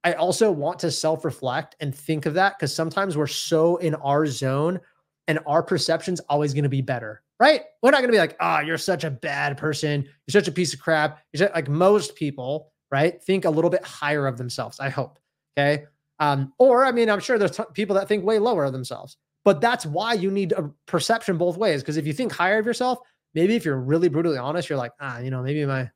I 0.03 0.13
also 0.13 0.51
want 0.51 0.79
to 0.79 0.91
self 0.91 1.25
reflect 1.25 1.75
and 1.79 1.93
think 1.93 2.25
of 2.25 2.35
that 2.35 2.57
because 2.57 2.73
sometimes 2.73 3.17
we're 3.17 3.27
so 3.27 3.77
in 3.77 3.95
our 3.95 4.25
zone 4.25 4.79
and 5.27 5.39
our 5.45 5.61
perception's 5.61 6.19
always 6.21 6.53
going 6.53 6.63
to 6.63 6.69
be 6.69 6.81
better, 6.81 7.21
right? 7.39 7.61
We're 7.81 7.91
not 7.91 7.97
going 7.97 8.09
to 8.09 8.13
be 8.13 8.19
like, 8.19 8.37
oh, 8.39 8.59
you're 8.59 8.77
such 8.77 9.03
a 9.03 9.11
bad 9.11 9.57
person. 9.57 10.03
You're 10.03 10.41
such 10.41 10.47
a 10.47 10.53
piece 10.53 10.73
of 10.73 10.79
crap. 10.79 11.19
You're 11.33 11.49
like 11.49 11.67
most 11.67 12.15
people, 12.15 12.71
right? 12.91 13.21
Think 13.21 13.45
a 13.45 13.49
little 13.49 13.69
bit 13.69 13.83
higher 13.85 14.25
of 14.25 14.37
themselves, 14.37 14.79
I 14.79 14.89
hope. 14.89 15.19
Okay. 15.57 15.85
Um, 16.19 16.53
or, 16.57 16.85
I 16.85 16.91
mean, 16.91 17.09
I'm 17.09 17.19
sure 17.19 17.37
there's 17.37 17.55
t- 17.55 17.63
people 17.73 17.95
that 17.95 18.07
think 18.07 18.25
way 18.25 18.39
lower 18.39 18.65
of 18.65 18.73
themselves, 18.73 19.17
but 19.45 19.61
that's 19.61 19.85
why 19.85 20.13
you 20.13 20.31
need 20.31 20.53
a 20.53 20.69
perception 20.85 21.37
both 21.37 21.57
ways. 21.57 21.81
Because 21.81 21.97
if 21.97 22.07
you 22.07 22.13
think 22.13 22.31
higher 22.31 22.59
of 22.59 22.65
yourself, 22.65 22.99
maybe 23.33 23.55
if 23.55 23.65
you're 23.65 23.79
really 23.79 24.09
brutally 24.09 24.37
honest, 24.37 24.69
you're 24.69 24.77
like, 24.77 24.91
ah, 24.99 25.19
you 25.19 25.29
know, 25.29 25.43
maybe 25.43 25.65
my, 25.65 25.89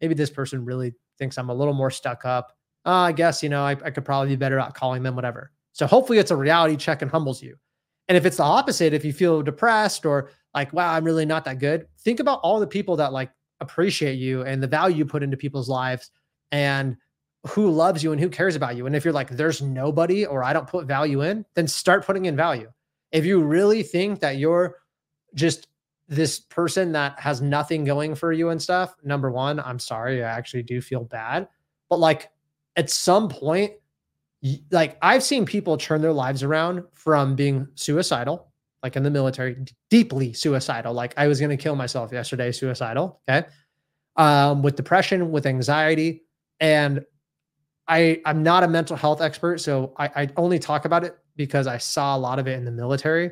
maybe 0.00 0.14
this 0.14 0.30
person 0.30 0.64
really 0.64 0.94
thinks 1.18 1.38
I'm 1.38 1.50
a 1.50 1.54
little 1.54 1.74
more 1.74 1.90
stuck 1.90 2.24
up 2.24 2.56
uh, 2.84 2.90
I 2.90 3.12
guess, 3.12 3.42
you 3.42 3.48
know, 3.48 3.62
I, 3.62 3.72
I 3.72 3.90
could 3.90 4.04
probably 4.04 4.30
be 4.30 4.36
better 4.36 4.58
at 4.58 4.74
calling 4.74 5.02
them, 5.02 5.14
whatever. 5.14 5.50
So 5.72 5.86
hopefully 5.86 6.18
it's 6.18 6.30
a 6.30 6.36
reality 6.36 6.76
check 6.76 7.02
and 7.02 7.10
humbles 7.10 7.42
you. 7.42 7.56
And 8.08 8.16
if 8.16 8.26
it's 8.26 8.36
the 8.36 8.42
opposite, 8.42 8.92
if 8.92 9.04
you 9.04 9.12
feel 9.12 9.42
depressed 9.42 10.04
or 10.04 10.30
like, 10.54 10.72
wow, 10.72 10.92
I'm 10.92 11.04
really 11.04 11.24
not 11.24 11.44
that 11.44 11.58
good, 11.58 11.86
think 12.00 12.20
about 12.20 12.40
all 12.42 12.60
the 12.60 12.66
people 12.66 12.96
that 12.96 13.12
like 13.12 13.30
appreciate 13.60 14.18
you 14.18 14.42
and 14.42 14.62
the 14.62 14.66
value 14.66 14.96
you 14.96 15.04
put 15.06 15.22
into 15.22 15.36
people's 15.36 15.68
lives 15.68 16.10
and 16.50 16.96
who 17.48 17.70
loves 17.70 18.02
you 18.02 18.12
and 18.12 18.20
who 18.20 18.28
cares 18.28 18.54
about 18.54 18.76
you. 18.76 18.86
And 18.86 18.94
if 18.94 19.04
you're 19.04 19.14
like, 19.14 19.30
there's 19.30 19.62
nobody 19.62 20.26
or 20.26 20.44
I 20.44 20.52
don't 20.52 20.66
put 20.66 20.86
value 20.86 21.22
in, 21.22 21.44
then 21.54 21.66
start 21.66 22.04
putting 22.04 22.26
in 22.26 22.36
value. 22.36 22.70
If 23.12 23.24
you 23.24 23.42
really 23.42 23.82
think 23.82 24.20
that 24.20 24.36
you're 24.36 24.76
just 25.34 25.68
this 26.08 26.40
person 26.40 26.92
that 26.92 27.18
has 27.18 27.40
nothing 27.40 27.84
going 27.84 28.14
for 28.14 28.32
you 28.32 28.50
and 28.50 28.60
stuff, 28.60 28.94
number 29.02 29.30
one, 29.30 29.58
I'm 29.60 29.78
sorry. 29.78 30.22
I 30.22 30.28
actually 30.28 30.62
do 30.64 30.80
feel 30.80 31.04
bad. 31.04 31.48
But 31.88 31.98
like, 31.98 32.30
at 32.76 32.90
some 32.90 33.28
point, 33.28 33.72
like 34.70 34.98
I've 35.02 35.22
seen 35.22 35.46
people 35.46 35.76
turn 35.76 36.00
their 36.00 36.12
lives 36.12 36.42
around 36.42 36.82
from 36.92 37.36
being 37.36 37.68
suicidal, 37.74 38.52
like 38.82 38.96
in 38.96 39.02
the 39.02 39.10
military, 39.10 39.56
deeply 39.90 40.32
suicidal. 40.32 40.92
Like 40.92 41.14
I 41.16 41.28
was 41.28 41.38
going 41.38 41.50
to 41.50 41.56
kill 41.56 41.76
myself 41.76 42.12
yesterday, 42.12 42.50
suicidal. 42.52 43.20
Okay. 43.28 43.46
Um, 44.16 44.62
with 44.62 44.76
depression, 44.76 45.30
with 45.30 45.46
anxiety. 45.46 46.22
And 46.60 47.04
I, 47.88 48.20
I'm 48.24 48.42
not 48.42 48.62
a 48.62 48.68
mental 48.68 48.96
health 48.96 49.20
expert. 49.20 49.60
So 49.60 49.94
I, 49.96 50.06
I 50.22 50.28
only 50.36 50.58
talk 50.58 50.84
about 50.84 51.04
it 51.04 51.16
because 51.36 51.66
I 51.66 51.78
saw 51.78 52.16
a 52.16 52.18
lot 52.18 52.38
of 52.38 52.46
it 52.46 52.56
in 52.58 52.64
the 52.64 52.70
military. 52.70 53.30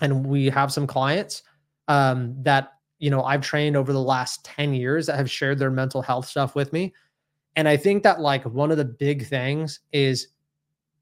And 0.00 0.26
we 0.26 0.46
have 0.46 0.72
some 0.72 0.86
clients 0.86 1.42
um, 1.88 2.34
that, 2.42 2.74
you 2.98 3.10
know, 3.10 3.22
I've 3.24 3.42
trained 3.42 3.76
over 3.76 3.92
the 3.92 4.00
last 4.00 4.44
10 4.44 4.74
years 4.74 5.06
that 5.06 5.16
have 5.16 5.30
shared 5.30 5.58
their 5.58 5.70
mental 5.70 6.02
health 6.02 6.26
stuff 6.26 6.54
with 6.54 6.72
me. 6.72 6.94
And 7.56 7.68
I 7.68 7.76
think 7.76 8.02
that 8.02 8.20
like 8.20 8.44
one 8.44 8.70
of 8.70 8.76
the 8.76 8.84
big 8.84 9.26
things 9.26 9.80
is 9.92 10.28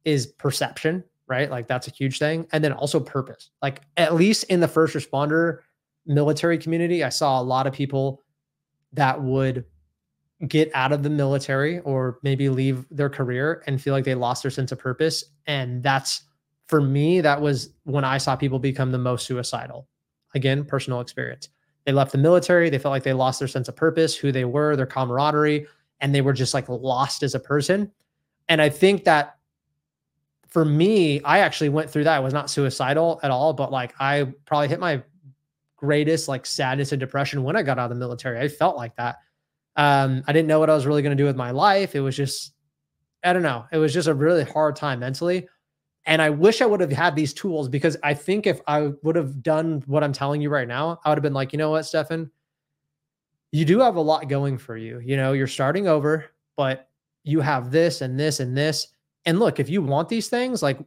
is 0.05 0.27
perception, 0.27 1.05
right? 1.27 1.51
Like 1.51 1.69
that's 1.69 1.87
a 1.87 1.93
huge 1.93 2.19
thing. 2.19 2.47
And 2.53 2.65
then 2.65 2.73
also 2.73 3.01
purpose. 3.01 3.51
Like 3.63 3.83
at 3.97 4.15
least 4.15 4.45
in 4.45 4.61
the 4.61 4.69
first 4.69 4.95
responder 4.95 5.59
military 6.07 6.59
community, 6.59 7.05
I 7.05 7.11
saw 7.11 7.41
a 7.41 7.43
lot 7.43 7.67
of 7.67 7.73
people 7.73 8.23
that 8.93 9.23
would 9.23 9.65
get 10.49 10.71
out 10.75 10.93
of 10.93 11.03
the 11.03 11.11
military 11.11 11.81
or 11.81 12.19
maybe 12.23 12.49
leave 12.49 12.87
their 12.91 13.11
career 13.11 13.63
and 13.67 13.81
feel 13.81 13.93
like 13.93 14.05
they 14.05 14.15
lost 14.15 14.43
their 14.43 14.51
sense 14.51 14.73
of 14.73 14.79
purpose. 14.79 15.25
And 15.47 15.83
that's 15.83 16.23
for 16.67 16.81
me, 16.81 17.21
that 17.21 17.41
was 17.41 17.71
when 17.85 18.05
I 18.05 18.19
saw 18.19 18.37
people 18.37 18.59
become 18.59 18.91
the 18.91 18.99
most 18.99 19.27
suicidal. 19.27 19.87
Again, 20.35 20.65
personal 20.65 21.01
experience. 21.01 21.49
They 21.85 21.93
left 21.93 22.13
the 22.13 22.19
military, 22.19 22.71
they 22.71 22.79
felt 22.79 22.93
like 22.93 23.03
they 23.03 23.13
lost 23.13 23.39
their 23.39 23.49
sense 23.49 23.69
of 23.69 23.77
purpose, 23.77 24.15
who 24.15 24.33
they 24.33 24.45
were, 24.45 24.77
their 24.77 24.87
camaraderie, 24.87 25.67
and 26.01 26.15
they 26.15 26.21
were 26.21 26.33
just 26.33 26.55
like 26.55 26.69
lost 26.69 27.23
as 27.23 27.35
a 27.35 27.41
person. 27.41 27.91
And 28.49 28.61
I 28.61 28.69
think 28.69 29.05
that 29.05 29.37
for 30.49 30.65
me, 30.65 31.23
I 31.23 31.39
actually 31.39 31.69
went 31.69 31.91
through 31.91 32.05
that. 32.05 32.17
I 32.17 32.21
was 32.21 32.35
not 32.35 32.51
suicidal 32.51 33.21
at 33.23 33.31
all, 33.31 33.53
but 33.53 33.71
like 33.71 33.95
I 34.01 34.33
probably 34.47 34.69
hit 34.69 34.81
my 34.81 35.03
greatest 35.77 36.29
like 36.29 36.45
sadness 36.45 36.93
and 36.93 37.01
depression 37.01 37.43
when 37.43 37.57
I 37.57 37.63
got 37.63 37.79
out 37.79 37.85
of 37.85 37.91
the 37.91 38.01
military. 38.01 38.39
I 38.39 38.49
felt 38.49 38.77
like 38.77 38.97
that. 38.97 39.17
Um, 39.77 40.23
I 40.27 40.33
didn't 40.33 40.49
know 40.49 40.59
what 40.59 40.69
I 40.69 40.75
was 40.75 40.87
really 40.87 41.03
going 41.03 41.17
to 41.17 41.23
do 41.23 41.27
with 41.27 41.37
my 41.37 41.53
life. 41.53 41.95
It 41.95 42.01
was 42.01 42.17
just, 42.17 42.53
I 43.23 43.33
don't 43.33 43.43
know. 43.43 43.65
It 43.73 43.79
was 43.79 43.95
just 43.95 44.09
a 44.09 44.15
really 44.15 44.45
hard 44.45 44.77
time 44.77 45.01
mentally. 45.01 45.49
And 46.07 46.21
I 46.21 46.31
wish 46.31 46.61
I 46.61 46.67
would 46.67 46.81
have 46.81 46.91
had 46.91 47.15
these 47.15 47.33
tools 47.33 47.69
because 47.69 47.97
I 48.03 48.15
think 48.15 48.47
if 48.47 48.61
I 48.67 48.91
would 49.03 49.17
have 49.17 49.43
done 49.43 49.83
what 49.87 50.03
I'm 50.03 50.13
telling 50.13 50.43
you 50.43 50.51
right 50.51 50.67
now, 50.67 50.99
I 51.05 51.11
would 51.11 51.19
have 51.19 51.23
been 51.23 51.35
like, 51.35 51.53
you 51.53 51.59
know 51.59 51.71
what, 51.71 51.85
Stefan, 51.85 52.31
you 53.53 53.65
do 53.65 53.81
have 53.81 53.97
a 53.97 54.01
lot 54.01 54.29
going 54.29 54.59
for 54.59 54.77
you. 54.77 55.01
You 55.01 55.17
know, 55.17 55.33
you're 55.33 55.47
starting 55.47 55.89
over, 55.89 56.27
but 56.57 56.89
you 57.25 57.41
have 57.41 57.71
this 57.71 58.01
and 58.01 58.19
this 58.19 58.41
and 58.41 58.57
this. 58.57 58.89
And 59.27 59.39
look, 59.39 59.61
if 59.61 59.69
you 59.69 59.83
want 59.83 60.09
these 60.09 60.29
things, 60.29 60.63
like 60.63 60.79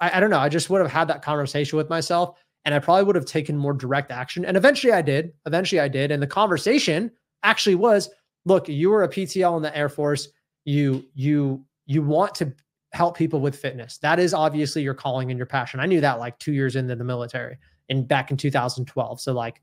I, 0.00 0.18
I 0.18 0.20
don't 0.20 0.30
know, 0.30 0.38
I 0.38 0.48
just 0.48 0.70
would 0.70 0.80
have 0.80 0.90
had 0.90 1.08
that 1.08 1.22
conversation 1.22 1.76
with 1.76 1.88
myself 1.88 2.38
and 2.64 2.74
I 2.74 2.78
probably 2.78 3.04
would 3.04 3.16
have 3.16 3.24
taken 3.24 3.56
more 3.56 3.72
direct 3.72 4.10
action. 4.10 4.44
And 4.44 4.56
eventually 4.56 4.92
I 4.92 5.02
did. 5.02 5.32
Eventually 5.46 5.80
I 5.80 5.88
did. 5.88 6.10
And 6.10 6.22
the 6.22 6.26
conversation 6.26 7.10
actually 7.42 7.74
was, 7.74 8.10
look, 8.44 8.68
you 8.68 8.90
were 8.90 9.02
a 9.02 9.08
PTL 9.08 9.56
in 9.56 9.62
the 9.62 9.76
Air 9.76 9.88
Force. 9.88 10.28
You 10.64 11.04
you 11.14 11.64
you 11.86 12.02
want 12.02 12.34
to 12.36 12.54
help 12.92 13.16
people 13.16 13.40
with 13.40 13.56
fitness. 13.56 13.98
That 13.98 14.18
is 14.18 14.32
obviously 14.32 14.82
your 14.82 14.94
calling 14.94 15.30
and 15.30 15.38
your 15.38 15.46
passion. 15.46 15.80
I 15.80 15.86
knew 15.86 16.00
that 16.00 16.18
like 16.18 16.38
2 16.38 16.52
years 16.52 16.76
into 16.76 16.96
the 16.96 17.04
military 17.04 17.58
and 17.90 18.08
back 18.08 18.30
in 18.30 18.36
2012. 18.36 19.20
So 19.20 19.34
like 19.34 19.60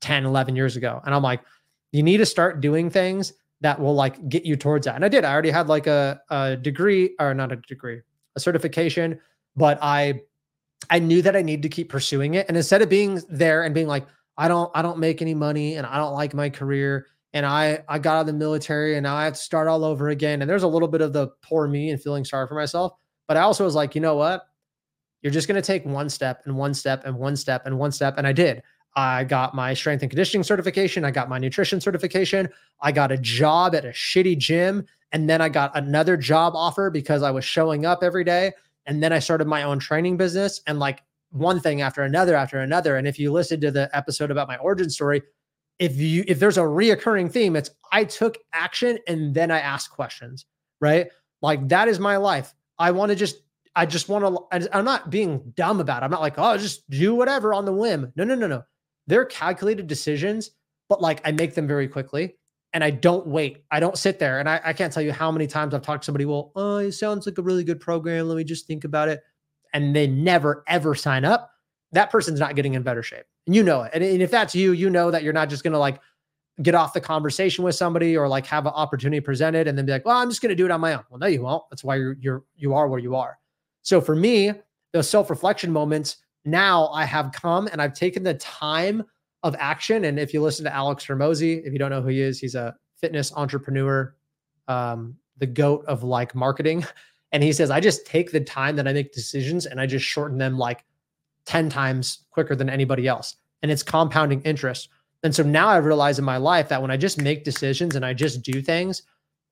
10, 0.00 0.24
11 0.24 0.56
years 0.56 0.76
ago. 0.76 1.00
And 1.04 1.14
I'm 1.14 1.22
like, 1.22 1.40
you 1.92 2.02
need 2.02 2.18
to 2.18 2.26
start 2.26 2.60
doing 2.60 2.90
things 2.90 3.32
that 3.60 3.78
will 3.78 3.94
like 3.94 4.28
get 4.28 4.44
you 4.44 4.56
towards 4.56 4.86
that. 4.86 4.94
And 4.94 5.04
I 5.04 5.08
did. 5.08 5.24
I 5.24 5.32
already 5.32 5.50
had 5.50 5.68
like 5.68 5.86
a, 5.86 6.20
a 6.30 6.56
degree 6.56 7.14
or 7.18 7.34
not 7.34 7.52
a 7.52 7.56
degree, 7.56 8.00
a 8.36 8.40
certification, 8.40 9.18
but 9.56 9.78
I 9.82 10.22
I 10.88 10.98
knew 10.98 11.20
that 11.22 11.36
I 11.36 11.42
needed 11.42 11.62
to 11.62 11.68
keep 11.68 11.90
pursuing 11.90 12.34
it. 12.34 12.46
And 12.48 12.56
instead 12.56 12.80
of 12.80 12.88
being 12.88 13.20
there 13.28 13.64
and 13.64 13.74
being 13.74 13.86
like, 13.86 14.06
I 14.38 14.48
don't, 14.48 14.70
I 14.74 14.80
don't 14.80 14.98
make 14.98 15.20
any 15.20 15.34
money 15.34 15.74
and 15.74 15.86
I 15.86 15.98
don't 15.98 16.14
like 16.14 16.32
my 16.32 16.48
career. 16.48 17.06
And 17.34 17.44
I, 17.44 17.84
I 17.88 17.98
got 17.98 18.16
out 18.16 18.20
of 18.22 18.26
the 18.26 18.32
military 18.32 18.96
and 18.96 19.04
now 19.04 19.14
I 19.14 19.24
have 19.24 19.34
to 19.34 19.38
start 19.38 19.68
all 19.68 19.84
over 19.84 20.08
again. 20.08 20.40
And 20.40 20.50
there's 20.50 20.62
a 20.62 20.68
little 20.68 20.88
bit 20.88 21.02
of 21.02 21.12
the 21.12 21.28
poor 21.42 21.68
me 21.68 21.90
and 21.90 22.02
feeling 22.02 22.24
sorry 22.24 22.48
for 22.48 22.54
myself. 22.54 22.92
But 23.28 23.36
I 23.36 23.40
also 23.40 23.64
was 23.64 23.74
like, 23.74 23.94
you 23.94 24.00
know 24.00 24.16
what? 24.16 24.46
You're 25.22 25.32
just 25.32 25.46
going 25.46 25.60
to 25.60 25.66
take 25.66 25.84
one 25.84 26.08
step 26.08 26.42
and 26.46 26.56
one 26.56 26.72
step 26.72 27.02
and 27.04 27.16
one 27.16 27.36
step 27.36 27.66
and 27.66 27.78
one 27.78 27.92
step. 27.92 28.14
And 28.16 28.26
I 28.26 28.32
did. 28.32 28.62
I 28.96 29.24
got 29.24 29.54
my 29.54 29.74
strength 29.74 30.02
and 30.02 30.10
conditioning 30.10 30.42
certification. 30.42 31.04
I 31.04 31.10
got 31.10 31.28
my 31.28 31.38
nutrition 31.38 31.80
certification. 31.80 32.48
I 32.80 32.92
got 32.92 33.12
a 33.12 33.18
job 33.18 33.74
at 33.74 33.84
a 33.84 33.88
shitty 33.90 34.38
gym. 34.38 34.84
And 35.12 35.28
then 35.28 35.40
I 35.40 35.48
got 35.48 35.76
another 35.76 36.16
job 36.16 36.54
offer 36.54 36.90
because 36.90 37.22
I 37.22 37.30
was 37.30 37.44
showing 37.44 37.86
up 37.86 38.00
every 38.02 38.24
day. 38.24 38.52
And 38.86 39.02
then 39.02 39.12
I 39.12 39.18
started 39.18 39.46
my 39.46 39.62
own 39.62 39.78
training 39.78 40.16
business 40.16 40.60
and 40.66 40.78
like 40.78 41.02
one 41.30 41.60
thing 41.60 41.80
after 41.80 42.02
another 42.02 42.34
after 42.34 42.58
another. 42.60 42.96
And 42.96 43.06
if 43.06 43.18
you 43.18 43.32
listen 43.32 43.60
to 43.60 43.70
the 43.70 43.88
episode 43.96 44.30
about 44.30 44.48
my 44.48 44.56
origin 44.56 44.90
story, 44.90 45.22
if 45.78 45.96
you 45.96 46.24
if 46.26 46.38
there's 46.38 46.58
a 46.58 46.62
reoccurring 46.62 47.32
theme, 47.32 47.56
it's 47.56 47.70
I 47.92 48.04
took 48.04 48.36
action 48.52 48.98
and 49.06 49.34
then 49.34 49.50
I 49.50 49.60
asked 49.60 49.90
questions, 49.90 50.44
right? 50.80 51.08
Like 51.42 51.68
that 51.68 51.88
is 51.88 51.98
my 51.98 52.16
life. 52.16 52.52
I 52.78 52.90
want 52.90 53.10
to 53.10 53.16
just 53.16 53.36
I 53.76 53.86
just 53.86 54.08
want 54.08 54.24
to 54.24 54.76
I'm 54.76 54.84
not 54.84 55.10
being 55.10 55.52
dumb 55.56 55.80
about 55.80 56.02
it. 56.02 56.04
I'm 56.04 56.10
not 56.10 56.20
like, 56.20 56.34
oh, 56.36 56.56
just 56.58 56.88
do 56.90 57.14
whatever 57.14 57.54
on 57.54 57.64
the 57.64 57.72
whim. 57.72 58.12
No, 58.16 58.24
no, 58.24 58.34
no, 58.34 58.46
no. 58.46 58.62
They're 59.06 59.24
calculated 59.24 59.86
decisions, 59.86 60.50
but 60.88 61.00
like 61.00 61.20
I 61.24 61.32
make 61.32 61.54
them 61.54 61.66
very 61.66 61.88
quickly 61.88 62.34
and 62.72 62.84
I 62.84 62.90
don't 62.90 63.26
wait. 63.26 63.64
I 63.70 63.80
don't 63.80 63.98
sit 63.98 64.18
there. 64.18 64.38
And 64.38 64.48
I, 64.48 64.60
I, 64.64 64.72
can't 64.72 64.92
tell 64.92 65.02
you 65.02 65.12
how 65.12 65.30
many 65.32 65.46
times 65.46 65.74
I've 65.74 65.82
talked 65.82 66.02
to 66.02 66.06
somebody, 66.06 66.24
well, 66.24 66.52
oh, 66.54 66.76
it 66.76 66.92
sounds 66.92 67.26
like 67.26 67.38
a 67.38 67.42
really 67.42 67.64
good 67.64 67.80
program. 67.80 68.28
Let 68.28 68.36
me 68.36 68.44
just 68.44 68.66
think 68.66 68.84
about 68.84 69.08
it. 69.08 69.22
And 69.74 69.94
they 69.94 70.06
never, 70.06 70.64
ever 70.68 70.94
sign 70.94 71.24
up. 71.24 71.50
That 71.92 72.10
person's 72.10 72.38
not 72.38 72.54
getting 72.54 72.74
in 72.74 72.82
better 72.82 73.02
shape. 73.02 73.24
And 73.46 73.56
you 73.56 73.62
know 73.62 73.82
it. 73.82 73.90
And, 73.94 74.04
and 74.04 74.22
if 74.22 74.30
that's 74.30 74.54
you, 74.54 74.72
you 74.72 74.90
know 74.90 75.10
that 75.10 75.24
you're 75.24 75.32
not 75.32 75.48
just 75.48 75.64
going 75.64 75.72
to 75.72 75.78
like 75.78 76.00
get 76.62 76.74
off 76.74 76.92
the 76.92 77.00
conversation 77.00 77.64
with 77.64 77.74
somebody 77.74 78.16
or 78.16 78.28
like 78.28 78.46
have 78.46 78.66
an 78.66 78.72
opportunity 78.74 79.20
presented 79.20 79.66
and 79.66 79.76
then 79.76 79.86
be 79.86 79.92
like, 79.92 80.04
well, 80.04 80.16
I'm 80.16 80.28
just 80.28 80.42
going 80.42 80.50
to 80.50 80.56
do 80.56 80.64
it 80.64 80.70
on 80.70 80.80
my 80.80 80.94
own. 80.94 81.04
Well, 81.10 81.18
no, 81.18 81.26
you 81.26 81.42
won't. 81.42 81.64
That's 81.70 81.82
why 81.82 81.96
you're, 81.96 82.16
you're, 82.20 82.44
you 82.54 82.74
are 82.74 82.86
where 82.86 83.00
you 83.00 83.16
are. 83.16 83.38
So 83.82 84.00
for 84.00 84.14
me, 84.14 84.52
those 84.92 85.08
self-reflection 85.08 85.72
moments, 85.72 86.18
now 86.44 86.88
I 86.88 87.04
have 87.04 87.32
come 87.32 87.68
and 87.70 87.80
I've 87.80 87.94
taken 87.94 88.22
the 88.22 88.34
time 88.34 89.04
of 89.42 89.56
action. 89.58 90.04
And 90.04 90.18
if 90.18 90.34
you 90.34 90.42
listen 90.42 90.64
to 90.64 90.74
Alex 90.74 91.06
Hormozi, 91.06 91.64
if 91.64 91.72
you 91.72 91.78
don't 91.78 91.90
know 91.90 92.02
who 92.02 92.08
he 92.08 92.20
is, 92.20 92.38
he's 92.38 92.54
a 92.54 92.74
fitness 92.96 93.32
entrepreneur, 93.34 94.14
um, 94.68 95.16
the 95.38 95.46
goat 95.46 95.84
of 95.86 96.02
like 96.02 96.34
marketing. 96.34 96.84
And 97.32 97.44
he 97.44 97.52
says, 97.52 97.70
I 97.70 97.78
just 97.78 98.06
take 98.06 98.32
the 98.32 98.40
time 98.40 98.74
that 98.74 98.88
I 98.88 98.92
make 98.92 99.12
decisions 99.12 99.66
and 99.66 99.80
I 99.80 99.86
just 99.86 100.04
shorten 100.04 100.36
them 100.36 100.58
like 100.58 100.84
10 101.46 101.68
times 101.68 102.26
quicker 102.30 102.56
than 102.56 102.68
anybody 102.68 103.06
else. 103.06 103.36
And 103.62 103.70
it's 103.70 103.84
compounding 103.84 104.42
interest. 104.42 104.88
And 105.22 105.32
so 105.32 105.44
now 105.44 105.68
I 105.68 105.76
realize 105.76 106.18
in 106.18 106.24
my 106.24 106.38
life 106.38 106.68
that 106.70 106.82
when 106.82 106.90
I 106.90 106.96
just 106.96 107.22
make 107.22 107.44
decisions 107.44 107.94
and 107.94 108.04
I 108.04 108.14
just 108.14 108.42
do 108.42 108.60
things, 108.60 109.02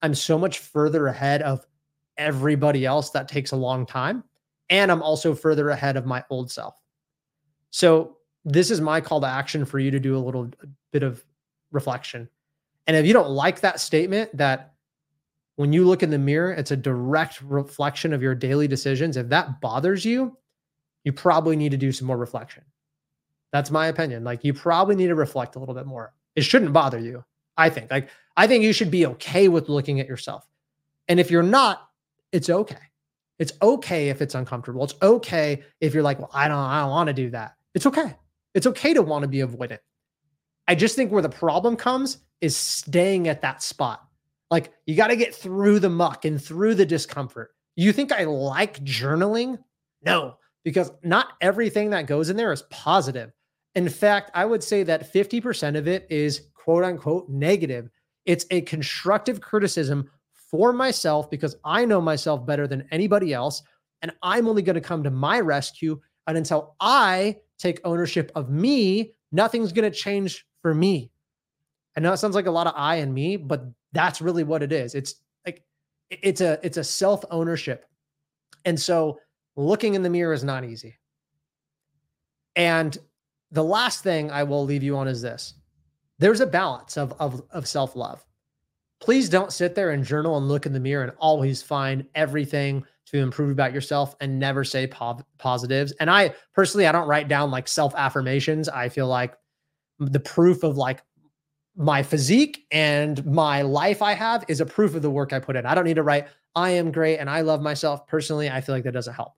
I'm 0.02 0.14
so 0.14 0.38
much 0.38 0.58
further 0.58 1.06
ahead 1.06 1.42
of 1.42 1.64
everybody 2.16 2.84
else 2.84 3.10
that 3.10 3.28
takes 3.28 3.52
a 3.52 3.56
long 3.56 3.86
time. 3.86 4.24
And 4.70 4.90
I'm 4.90 5.02
also 5.02 5.34
further 5.34 5.70
ahead 5.70 5.96
of 5.96 6.06
my 6.06 6.24
old 6.30 6.50
self. 6.50 6.74
So 7.70 8.16
this 8.44 8.70
is 8.70 8.80
my 8.80 9.00
call 9.00 9.20
to 9.20 9.26
action 9.26 9.64
for 9.64 9.78
you 9.78 9.90
to 9.90 10.00
do 10.00 10.16
a 10.16 10.18
little 10.18 10.50
bit 10.92 11.02
of 11.02 11.24
reflection. 11.70 12.28
And 12.86 12.96
if 12.96 13.06
you 13.06 13.12
don't 13.12 13.30
like 13.30 13.60
that 13.60 13.80
statement, 13.80 14.34
that 14.36 14.74
when 15.56 15.72
you 15.72 15.86
look 15.86 16.02
in 16.02 16.10
the 16.10 16.18
mirror, 16.18 16.52
it's 16.52 16.70
a 16.70 16.76
direct 16.76 17.42
reflection 17.42 18.12
of 18.12 18.22
your 18.22 18.34
daily 18.34 18.68
decisions, 18.68 19.16
if 19.16 19.28
that 19.28 19.60
bothers 19.60 20.04
you, 20.04 20.36
you 21.04 21.12
probably 21.12 21.56
need 21.56 21.70
to 21.70 21.76
do 21.76 21.92
some 21.92 22.06
more 22.06 22.16
reflection. 22.16 22.64
That's 23.52 23.70
my 23.70 23.88
opinion. 23.88 24.24
Like 24.24 24.44
you 24.44 24.54
probably 24.54 24.94
need 24.94 25.08
to 25.08 25.14
reflect 25.14 25.56
a 25.56 25.58
little 25.58 25.74
bit 25.74 25.86
more. 25.86 26.12
It 26.36 26.42
shouldn't 26.42 26.72
bother 26.72 26.98
you. 26.98 27.24
I 27.56 27.68
think. 27.68 27.90
Like 27.90 28.08
I 28.36 28.46
think 28.46 28.62
you 28.62 28.72
should 28.72 28.90
be 28.90 29.04
okay 29.06 29.48
with 29.48 29.68
looking 29.68 30.00
at 30.00 30.06
yourself. 30.06 30.46
And 31.08 31.18
if 31.18 31.30
you're 31.30 31.42
not, 31.42 31.88
it's 32.32 32.48
okay. 32.48 32.76
It's 33.38 33.52
okay 33.62 34.08
if 34.08 34.20
it's 34.20 34.34
uncomfortable. 34.34 34.84
It's 34.84 34.94
okay 35.00 35.62
if 35.80 35.94
you're 35.94 36.02
like, 36.02 36.18
well, 36.18 36.30
I 36.32 36.48
don't, 36.48 36.58
I 36.58 36.80
don't 36.80 36.90
want 36.90 37.06
to 37.08 37.12
do 37.12 37.30
that. 37.30 37.54
It's 37.74 37.86
okay. 37.86 38.14
It's 38.54 38.66
okay 38.66 38.94
to 38.94 39.02
want 39.02 39.22
to 39.22 39.28
be 39.28 39.38
avoidant. 39.38 39.78
I 40.66 40.74
just 40.74 40.96
think 40.96 41.12
where 41.12 41.22
the 41.22 41.28
problem 41.28 41.76
comes 41.76 42.18
is 42.40 42.56
staying 42.56 43.28
at 43.28 43.42
that 43.42 43.62
spot. 43.62 44.04
Like 44.50 44.72
you 44.86 44.96
got 44.96 45.08
to 45.08 45.16
get 45.16 45.34
through 45.34 45.80
the 45.80 45.88
muck 45.88 46.24
and 46.24 46.42
through 46.42 46.74
the 46.74 46.86
discomfort. 46.86 47.54
You 47.76 47.92
think 47.92 48.12
I 48.12 48.24
like 48.24 48.82
journaling? 48.84 49.58
No, 50.02 50.36
because 50.64 50.90
not 51.02 51.34
everything 51.40 51.90
that 51.90 52.06
goes 52.06 52.30
in 52.30 52.36
there 52.36 52.52
is 52.52 52.62
positive. 52.70 53.32
In 53.74 53.88
fact, 53.88 54.30
I 54.34 54.44
would 54.44 54.62
say 54.62 54.82
that 54.82 55.12
50% 55.12 55.76
of 55.76 55.86
it 55.86 56.06
is 56.10 56.48
quote 56.54 56.84
unquote 56.84 57.28
negative. 57.28 57.88
It's 58.26 58.46
a 58.50 58.62
constructive 58.62 59.40
criticism 59.40 60.10
for 60.50 60.72
myself 60.72 61.30
because 61.30 61.56
I 61.64 61.84
know 61.84 62.00
myself 62.00 62.46
better 62.46 62.66
than 62.66 62.88
anybody 62.90 63.32
else. 63.32 63.62
And 64.02 64.12
I'm 64.22 64.48
only 64.48 64.62
going 64.62 64.74
to 64.74 64.80
come 64.80 65.02
to 65.04 65.10
my 65.10 65.40
rescue. 65.40 66.00
And 66.26 66.36
until 66.36 66.76
I 66.80 67.36
take 67.58 67.80
ownership 67.84 68.30
of 68.34 68.50
me, 68.50 69.12
nothing's 69.32 69.72
going 69.72 69.90
to 69.90 69.96
change 69.96 70.46
for 70.62 70.74
me. 70.74 71.10
I 71.96 72.00
know 72.00 72.12
it 72.12 72.18
sounds 72.18 72.34
like 72.34 72.46
a 72.46 72.50
lot 72.50 72.66
of 72.66 72.74
I 72.76 72.96
and 72.96 73.12
me, 73.12 73.36
but 73.36 73.64
that's 73.92 74.20
really 74.20 74.44
what 74.44 74.62
it 74.62 74.72
is. 74.72 74.94
It's 74.94 75.16
like 75.44 75.64
it's 76.10 76.40
a 76.40 76.58
it's 76.62 76.76
a 76.76 76.84
self 76.84 77.24
ownership. 77.30 77.86
And 78.64 78.78
so 78.78 79.18
looking 79.56 79.94
in 79.94 80.02
the 80.02 80.10
mirror 80.10 80.32
is 80.32 80.44
not 80.44 80.64
easy. 80.64 80.96
And 82.54 82.96
the 83.50 83.64
last 83.64 84.02
thing 84.02 84.30
I 84.30 84.42
will 84.44 84.64
leave 84.64 84.82
you 84.82 84.96
on 84.96 85.08
is 85.08 85.22
this. 85.22 85.54
There's 86.18 86.40
a 86.40 86.46
balance 86.46 86.96
of 86.96 87.14
of, 87.18 87.42
of 87.50 87.66
self-love. 87.66 88.24
Please 89.00 89.28
don't 89.28 89.52
sit 89.52 89.74
there 89.74 89.90
and 89.90 90.04
journal 90.04 90.36
and 90.36 90.48
look 90.48 90.66
in 90.66 90.72
the 90.72 90.80
mirror 90.80 91.04
and 91.04 91.12
always 91.18 91.62
find 91.62 92.04
everything 92.14 92.84
to 93.06 93.18
improve 93.18 93.50
about 93.50 93.72
yourself 93.72 94.14
and 94.20 94.38
never 94.38 94.64
say 94.64 94.86
po- 94.86 95.20
positives. 95.38 95.92
And 95.92 96.10
I 96.10 96.34
personally, 96.52 96.86
I 96.86 96.92
don't 96.92 97.08
write 97.08 97.28
down 97.28 97.50
like 97.50 97.68
self 97.68 97.94
affirmations. 97.94 98.68
I 98.68 98.88
feel 98.88 99.06
like 99.06 99.34
the 99.98 100.20
proof 100.20 100.62
of 100.62 100.76
like 100.76 101.02
my 101.76 102.02
physique 102.02 102.66
and 102.70 103.24
my 103.24 103.62
life 103.62 104.02
I 104.02 104.12
have 104.12 104.44
is 104.48 104.60
a 104.60 104.66
proof 104.66 104.94
of 104.94 105.02
the 105.02 105.10
work 105.10 105.32
I 105.32 105.38
put 105.38 105.56
in. 105.56 105.64
I 105.64 105.74
don't 105.74 105.84
need 105.84 105.94
to 105.94 106.02
write, 106.02 106.26
I 106.54 106.70
am 106.70 106.90
great 106.90 107.18
and 107.18 107.30
I 107.30 107.42
love 107.42 107.62
myself 107.62 108.06
personally. 108.06 108.50
I 108.50 108.60
feel 108.60 108.74
like 108.74 108.84
that 108.84 108.92
doesn't 108.92 109.14
help. 109.14 109.34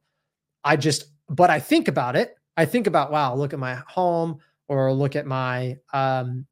I 0.64 0.77
just, 0.77 1.05
but 1.29 1.51
I 1.51 1.61
think 1.61 1.87
about 1.87 2.16
it. 2.16 2.35
I 2.57 2.64
think 2.64 2.87
about, 2.87 3.12
wow, 3.12 3.35
look 3.35 3.53
at 3.53 3.59
my 3.59 3.75
home 3.87 4.38
or 4.68 4.92
look 4.92 5.16
at 5.16 5.27
my, 5.27 5.77
um, 5.92 6.46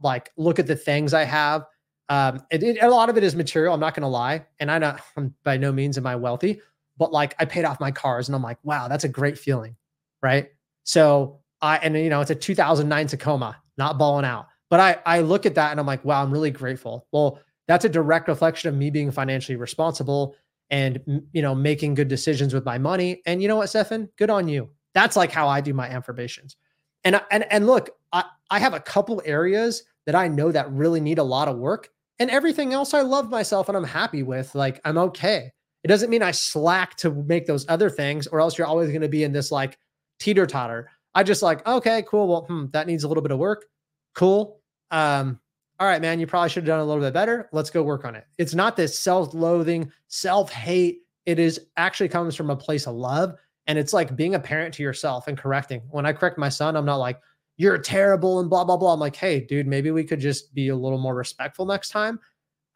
like, 0.00 0.30
look 0.36 0.58
at 0.58 0.66
the 0.66 0.76
things 0.76 1.14
I 1.14 1.24
have 1.24 1.64
um, 2.08 2.42
it, 2.50 2.62
it, 2.62 2.82
a 2.82 2.90
lot 2.90 3.08
of 3.08 3.16
it 3.16 3.24
is 3.24 3.34
material. 3.34 3.74
I'm 3.74 3.80
not 3.80 3.94
going 3.94 4.02
to 4.02 4.08
lie, 4.08 4.44
and 4.60 4.70
I 4.70 4.78
not 4.78 5.00
I'm 5.16 5.34
by 5.44 5.56
no 5.56 5.72
means 5.72 5.96
am 5.98 6.06
I 6.06 6.16
wealthy, 6.16 6.60
but 6.98 7.12
like 7.12 7.34
I 7.38 7.44
paid 7.44 7.64
off 7.64 7.80
my 7.80 7.90
cars, 7.90 8.28
and 8.28 8.36
I'm 8.36 8.42
like, 8.42 8.58
wow, 8.62 8.88
that's 8.88 9.04
a 9.04 9.08
great 9.08 9.38
feeling, 9.38 9.76
right? 10.22 10.48
So 10.84 11.40
I 11.62 11.78
and 11.78 11.96
you 11.96 12.10
know 12.10 12.20
it's 12.20 12.30
a 12.30 12.34
2009 12.34 13.06
Tacoma, 13.06 13.56
not 13.78 13.98
balling 13.98 14.24
out, 14.24 14.48
but 14.70 14.80
I 14.80 14.98
I 15.06 15.20
look 15.20 15.46
at 15.46 15.54
that 15.54 15.70
and 15.70 15.80
I'm 15.80 15.86
like, 15.86 16.04
wow, 16.04 16.22
I'm 16.22 16.30
really 16.30 16.50
grateful. 16.50 17.06
Well, 17.10 17.40
that's 17.66 17.84
a 17.84 17.88
direct 17.88 18.28
reflection 18.28 18.68
of 18.68 18.74
me 18.74 18.90
being 18.90 19.10
financially 19.10 19.56
responsible 19.56 20.36
and 20.70 21.00
you 21.32 21.42
know 21.42 21.54
making 21.54 21.94
good 21.94 22.08
decisions 22.08 22.52
with 22.52 22.64
my 22.64 22.78
money. 22.78 23.22
And 23.26 23.40
you 23.40 23.48
know 23.48 23.56
what, 23.56 23.70
Stefan, 23.70 24.08
good 24.18 24.30
on 24.30 24.48
you. 24.48 24.68
That's 24.92 25.16
like 25.16 25.32
how 25.32 25.48
I 25.48 25.60
do 25.60 25.72
my 25.72 25.88
affirmations. 25.88 26.56
And 27.04 27.20
and 27.30 27.50
and 27.50 27.66
look, 27.66 27.90
I 28.12 28.24
I 28.50 28.58
have 28.58 28.74
a 28.74 28.80
couple 28.80 29.22
areas 29.24 29.84
that 30.06 30.14
I 30.14 30.28
know 30.28 30.52
that 30.52 30.70
really 30.70 31.00
need 31.00 31.18
a 31.18 31.24
lot 31.24 31.48
of 31.48 31.58
work 31.58 31.88
and 32.18 32.30
everything 32.30 32.72
else 32.72 32.94
I 32.94 33.00
love 33.00 33.30
myself 33.30 33.68
and 33.68 33.76
I'm 33.76 33.84
happy 33.84 34.22
with. 34.22 34.54
Like 34.54 34.80
I'm 34.84 34.98
okay. 34.98 35.50
It 35.82 35.88
doesn't 35.88 36.10
mean 36.10 36.22
I 36.22 36.30
slack 36.30 36.96
to 36.96 37.10
make 37.10 37.46
those 37.46 37.66
other 37.68 37.90
things, 37.90 38.26
or 38.26 38.40
else 38.40 38.56
you're 38.56 38.66
always 38.66 38.88
going 38.88 39.02
to 39.02 39.08
be 39.08 39.22
in 39.22 39.32
this 39.32 39.52
like 39.52 39.78
teeter 40.18 40.46
totter. 40.46 40.90
I 41.14 41.22
just 41.22 41.42
like, 41.42 41.66
okay, 41.66 42.02
cool. 42.08 42.26
Well, 42.26 42.46
hmm, 42.46 42.66
that 42.72 42.86
needs 42.86 43.04
a 43.04 43.08
little 43.08 43.22
bit 43.22 43.32
of 43.32 43.38
work. 43.38 43.66
Cool. 44.14 44.60
Um, 44.90 45.38
all 45.78 45.86
right, 45.86 46.00
man, 46.00 46.20
you 46.20 46.26
probably 46.26 46.48
should 46.48 46.62
have 46.62 46.68
done 46.68 46.80
a 46.80 46.84
little 46.84 47.02
bit 47.02 47.12
better. 47.12 47.48
Let's 47.52 47.70
go 47.70 47.82
work 47.82 48.04
on 48.04 48.14
it. 48.14 48.24
It's 48.38 48.54
not 48.54 48.76
this 48.76 48.98
self 48.98 49.34
loathing, 49.34 49.92
self 50.08 50.50
hate. 50.50 51.00
It 51.26 51.38
is 51.38 51.60
actually 51.76 52.08
comes 52.08 52.34
from 52.34 52.50
a 52.50 52.56
place 52.56 52.86
of 52.86 52.94
love. 52.94 53.34
And 53.66 53.78
it's 53.78 53.92
like 53.92 54.16
being 54.16 54.34
a 54.34 54.40
parent 54.40 54.74
to 54.74 54.82
yourself 54.82 55.26
and 55.26 55.38
correcting. 55.38 55.82
When 55.90 56.06
I 56.06 56.12
correct 56.12 56.38
my 56.38 56.50
son, 56.50 56.76
I'm 56.76 56.84
not 56.84 56.96
like, 56.96 57.18
you're 57.56 57.78
terrible 57.78 58.40
and 58.40 58.50
blah, 58.50 58.64
blah, 58.64 58.76
blah. 58.76 58.92
I'm 58.92 59.00
like, 59.00 59.16
hey, 59.16 59.40
dude, 59.40 59.66
maybe 59.66 59.90
we 59.90 60.04
could 60.04 60.20
just 60.20 60.54
be 60.54 60.68
a 60.68 60.76
little 60.76 60.98
more 60.98 61.14
respectful 61.14 61.66
next 61.66 61.90
time. 61.90 62.18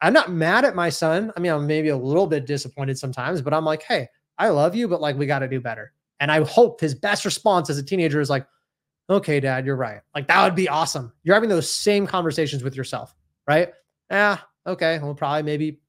I'm 0.01 0.13
not 0.13 0.31
mad 0.31 0.63
at 0.63 0.75
my 0.75 0.89
son. 0.89 1.31
I 1.35 1.39
mean, 1.41 1.51
I'm 1.51 1.67
maybe 1.67 1.89
a 1.89 1.97
little 1.97 2.27
bit 2.27 2.45
disappointed 2.45 2.97
sometimes, 2.97 3.41
but 3.41 3.53
I'm 3.53 3.65
like, 3.65 3.83
hey, 3.83 4.07
I 4.37 4.49
love 4.49 4.75
you, 4.75 4.87
but 4.87 5.01
like, 5.01 5.17
we 5.17 5.25
got 5.25 5.39
to 5.39 5.47
do 5.47 5.59
better. 5.59 5.91
And 6.21 6.31
I 6.31 6.43
hope 6.43 6.79
his 6.79 6.95
best 6.95 7.25
response 7.25 7.69
as 7.69 7.77
a 7.77 7.83
teenager 7.83 8.21
is 8.21 8.29
like, 8.29 8.47
okay, 9.09 9.39
dad, 9.39 9.65
you're 9.65 9.75
right. 9.75 10.01
Like, 10.15 10.27
that 10.27 10.43
would 10.43 10.55
be 10.55 10.69
awesome. 10.69 11.11
You're 11.23 11.35
having 11.35 11.49
those 11.49 11.69
same 11.69 12.07
conversations 12.07 12.63
with 12.63 12.75
yourself, 12.75 13.15
right? 13.47 13.73
Yeah, 14.09 14.37
okay. 14.65 14.99
Well, 14.99 15.15
probably 15.15 15.43
maybe 15.43 15.81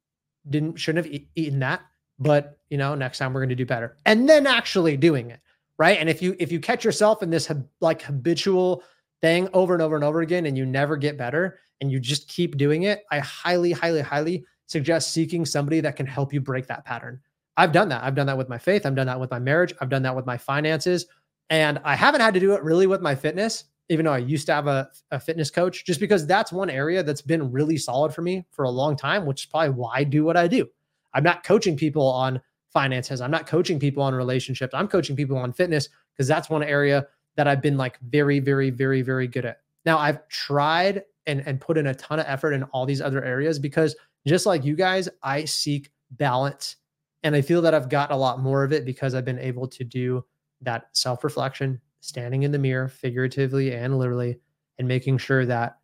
didn't, 0.49 0.77
shouldn't 0.77 1.05
have 1.05 1.15
e- 1.15 1.29
eaten 1.37 1.61
that, 1.61 1.83
but 2.19 2.59
you 2.71 2.79
know, 2.79 2.95
next 2.95 3.19
time 3.19 3.33
we're 3.33 3.41
going 3.41 3.51
to 3.51 3.55
do 3.55 3.67
better. 3.67 3.97
And 4.07 4.29
then 4.29 4.47
actually 4.47 4.97
doing 4.97 5.31
it, 5.31 5.41
right? 5.81 5.99
And 5.99 6.11
if 6.11 6.21
you, 6.21 6.37
if 6.39 6.53
you 6.53 6.61
catch 6.61 6.85
yourself 6.85 7.23
in 7.23 7.31
this 7.31 7.51
like 7.81 8.03
habitual 8.03 8.85
thing 9.23 9.49
over 9.55 9.73
and 9.73 9.83
over 9.83 9.95
and 9.95 10.05
over 10.05 10.21
again 10.21 10.45
and 10.45 10.57
you 10.57 10.67
never 10.67 10.95
get 10.95 11.17
better 11.17 11.59
and 11.81 11.91
you 11.91 11.99
just 11.99 12.29
keep 12.29 12.59
doing 12.59 12.83
it, 12.83 13.03
I 13.11 13.21
highly, 13.21 13.73
highly, 13.73 14.03
highly 14.03 14.45
suggest 14.67 15.13
seeking 15.13 15.47
somebody 15.47 15.81
that 15.81 15.97
can 15.97 16.05
help 16.05 16.35
you 16.35 16.41
break 16.43 16.67
that 16.67 16.85
pattern. 16.85 17.19
I've 17.57 17.73
done 17.73 17.89
that. 17.89 18.05
I've 18.05 18.15
done 18.15 18.27
that 18.27 18.37
with 18.37 18.51
my 18.51 18.59
faith. 18.59 18.85
I've 18.85 18.95
done 18.95 19.07
that 19.07 19.19
with 19.19 19.31
my 19.31 19.39
marriage. 19.39 19.73
I've 19.81 19.89
done 19.89 20.03
that 20.03 20.15
with 20.15 20.27
my 20.27 20.37
finances. 20.37 21.07
And 21.49 21.81
I 21.83 21.97
haven't 21.97 22.21
had 22.21 22.35
to 22.35 22.41
do 22.41 22.53
it 22.53 22.63
really 22.63 22.87
with 22.87 23.01
my 23.01 23.15
fitness, 23.15 23.65
even 23.89 24.05
though 24.05 24.13
I 24.13 24.19
used 24.19 24.45
to 24.49 24.53
have 24.53 24.67
a, 24.67 24.91
a 25.11 25.19
fitness 25.19 25.51
coach, 25.51 25.87
just 25.87 25.99
because 25.99 26.27
that's 26.27 26.53
one 26.53 26.69
area 26.69 27.03
that's 27.03 27.23
been 27.23 27.51
really 27.51 27.79
solid 27.79 28.13
for 28.13 28.21
me 28.21 28.45
for 28.51 28.67
a 28.67 28.71
long 28.71 28.99
time, 28.99 29.25
which 29.25 29.45
is 29.45 29.47
probably 29.47 29.71
why 29.71 29.93
I 29.95 30.05
do 30.05 30.25
what 30.25 30.37
I 30.37 30.47
do. 30.47 30.69
I'm 31.15 31.25
not 31.25 31.43
coaching 31.43 31.75
people 31.75 32.07
on 32.07 32.39
finances. 32.73 33.21
I'm 33.21 33.31
not 33.31 33.47
coaching 33.47 33.79
people 33.79 34.03
on 34.03 34.15
relationships. 34.15 34.75
I'm 34.75 34.89
coaching 34.89 35.17
people 35.17 35.37
on 35.37 35.53
fitness 35.53 35.89
because 36.13 36.29
that's 36.29 36.49
one 36.51 36.63
area 36.63 37.07
that 37.37 37.49
I've 37.49 37.63
been 37.63 37.77
like 37.77 37.99
very, 38.01 38.39
very, 38.39 38.71
very, 38.71 39.03
very 39.03 39.27
good 39.27 39.45
at. 39.45 39.61
Now 39.85 39.99
I've 39.99 40.27
tried 40.29 41.03
and, 41.27 41.47
and 41.47 41.61
put 41.61 41.79
in 41.79 41.87
a 41.87 41.95
ton 41.95 42.21
of 42.21 42.27
effort 42.29 42.53
in 42.53 42.65
all 42.65 42.87
these 42.87 43.01
other 43.01 43.25
areas 43.25 43.59
because 43.59 43.97
just 44.27 44.47
like 44.47 44.65
you 44.65 44.77
guys, 44.77 45.09
I 45.23 45.45
seek 45.45 45.91
balance. 46.13 46.77
And 47.23 47.35
I 47.35 47.43
feel 47.43 47.63
that 47.63 47.75
I've 47.75 47.89
got 47.89 48.11
a 48.11 48.17
lot 48.17 48.41
more 48.41 48.65
of 48.65 48.73
it 48.73 48.85
because 48.85 49.15
I've 49.15 49.25
been 49.25 49.39
able 49.39 49.69
to 49.69 49.85
do 49.85 50.25
that 50.63 50.89
self 50.93 51.25
reflection, 51.25 51.81
standing 52.01 52.43
in 52.45 52.53
the 52.53 52.59
mirror, 52.59 52.89
figuratively 52.89 53.75
and 53.75 53.99
literally, 53.99 54.39
and 54.79 54.89
making 54.89 55.19
sure 55.19 55.45
that 55.47 55.79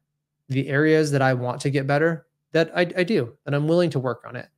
the 0.49 0.69
areas 0.69 1.11
that 1.11 1.23
I 1.23 1.35
want 1.35 1.61
to 1.63 1.71
get 1.71 1.87
better, 1.87 2.27
that 2.53 2.71
I, 2.75 2.83
I 2.97 3.05
do, 3.05 3.35
and 3.45 3.55
I'm 3.55 3.69
willing 3.69 3.91
to 3.91 3.99
work 3.99 4.25
on 4.27 4.37
it. 4.37 4.49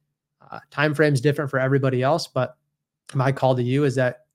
Uh, 0.50 0.60
time 0.70 0.94
frame's 0.94 1.20
different 1.20 1.50
for 1.50 1.58
everybody 1.58 2.02
else, 2.02 2.26
but 2.26 2.56
my 3.14 3.32
call 3.32 3.56
to 3.56 3.62
you 3.62 3.84
is 3.84 3.94
that 3.96 4.26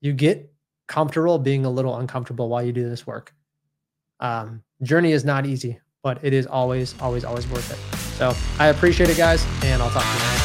you 0.00 0.12
get 0.12 0.52
comfortable 0.86 1.38
being 1.38 1.64
a 1.64 1.70
little 1.70 1.96
uncomfortable 1.96 2.48
while 2.48 2.62
you 2.62 2.72
do 2.72 2.88
this 2.88 3.06
work. 3.06 3.34
Um, 4.20 4.62
journey 4.82 5.12
is 5.12 5.24
not 5.24 5.46
easy, 5.46 5.80
but 6.02 6.24
it 6.24 6.32
is 6.32 6.46
always, 6.46 6.94
always, 7.00 7.24
always 7.24 7.46
worth 7.48 7.70
it. 7.70 7.96
So 8.16 8.34
I 8.58 8.68
appreciate 8.68 9.10
it, 9.10 9.16
guys, 9.16 9.44
and 9.64 9.82
I'll 9.82 9.90
talk 9.90 10.02
to 10.02 10.34
you. 10.34 10.35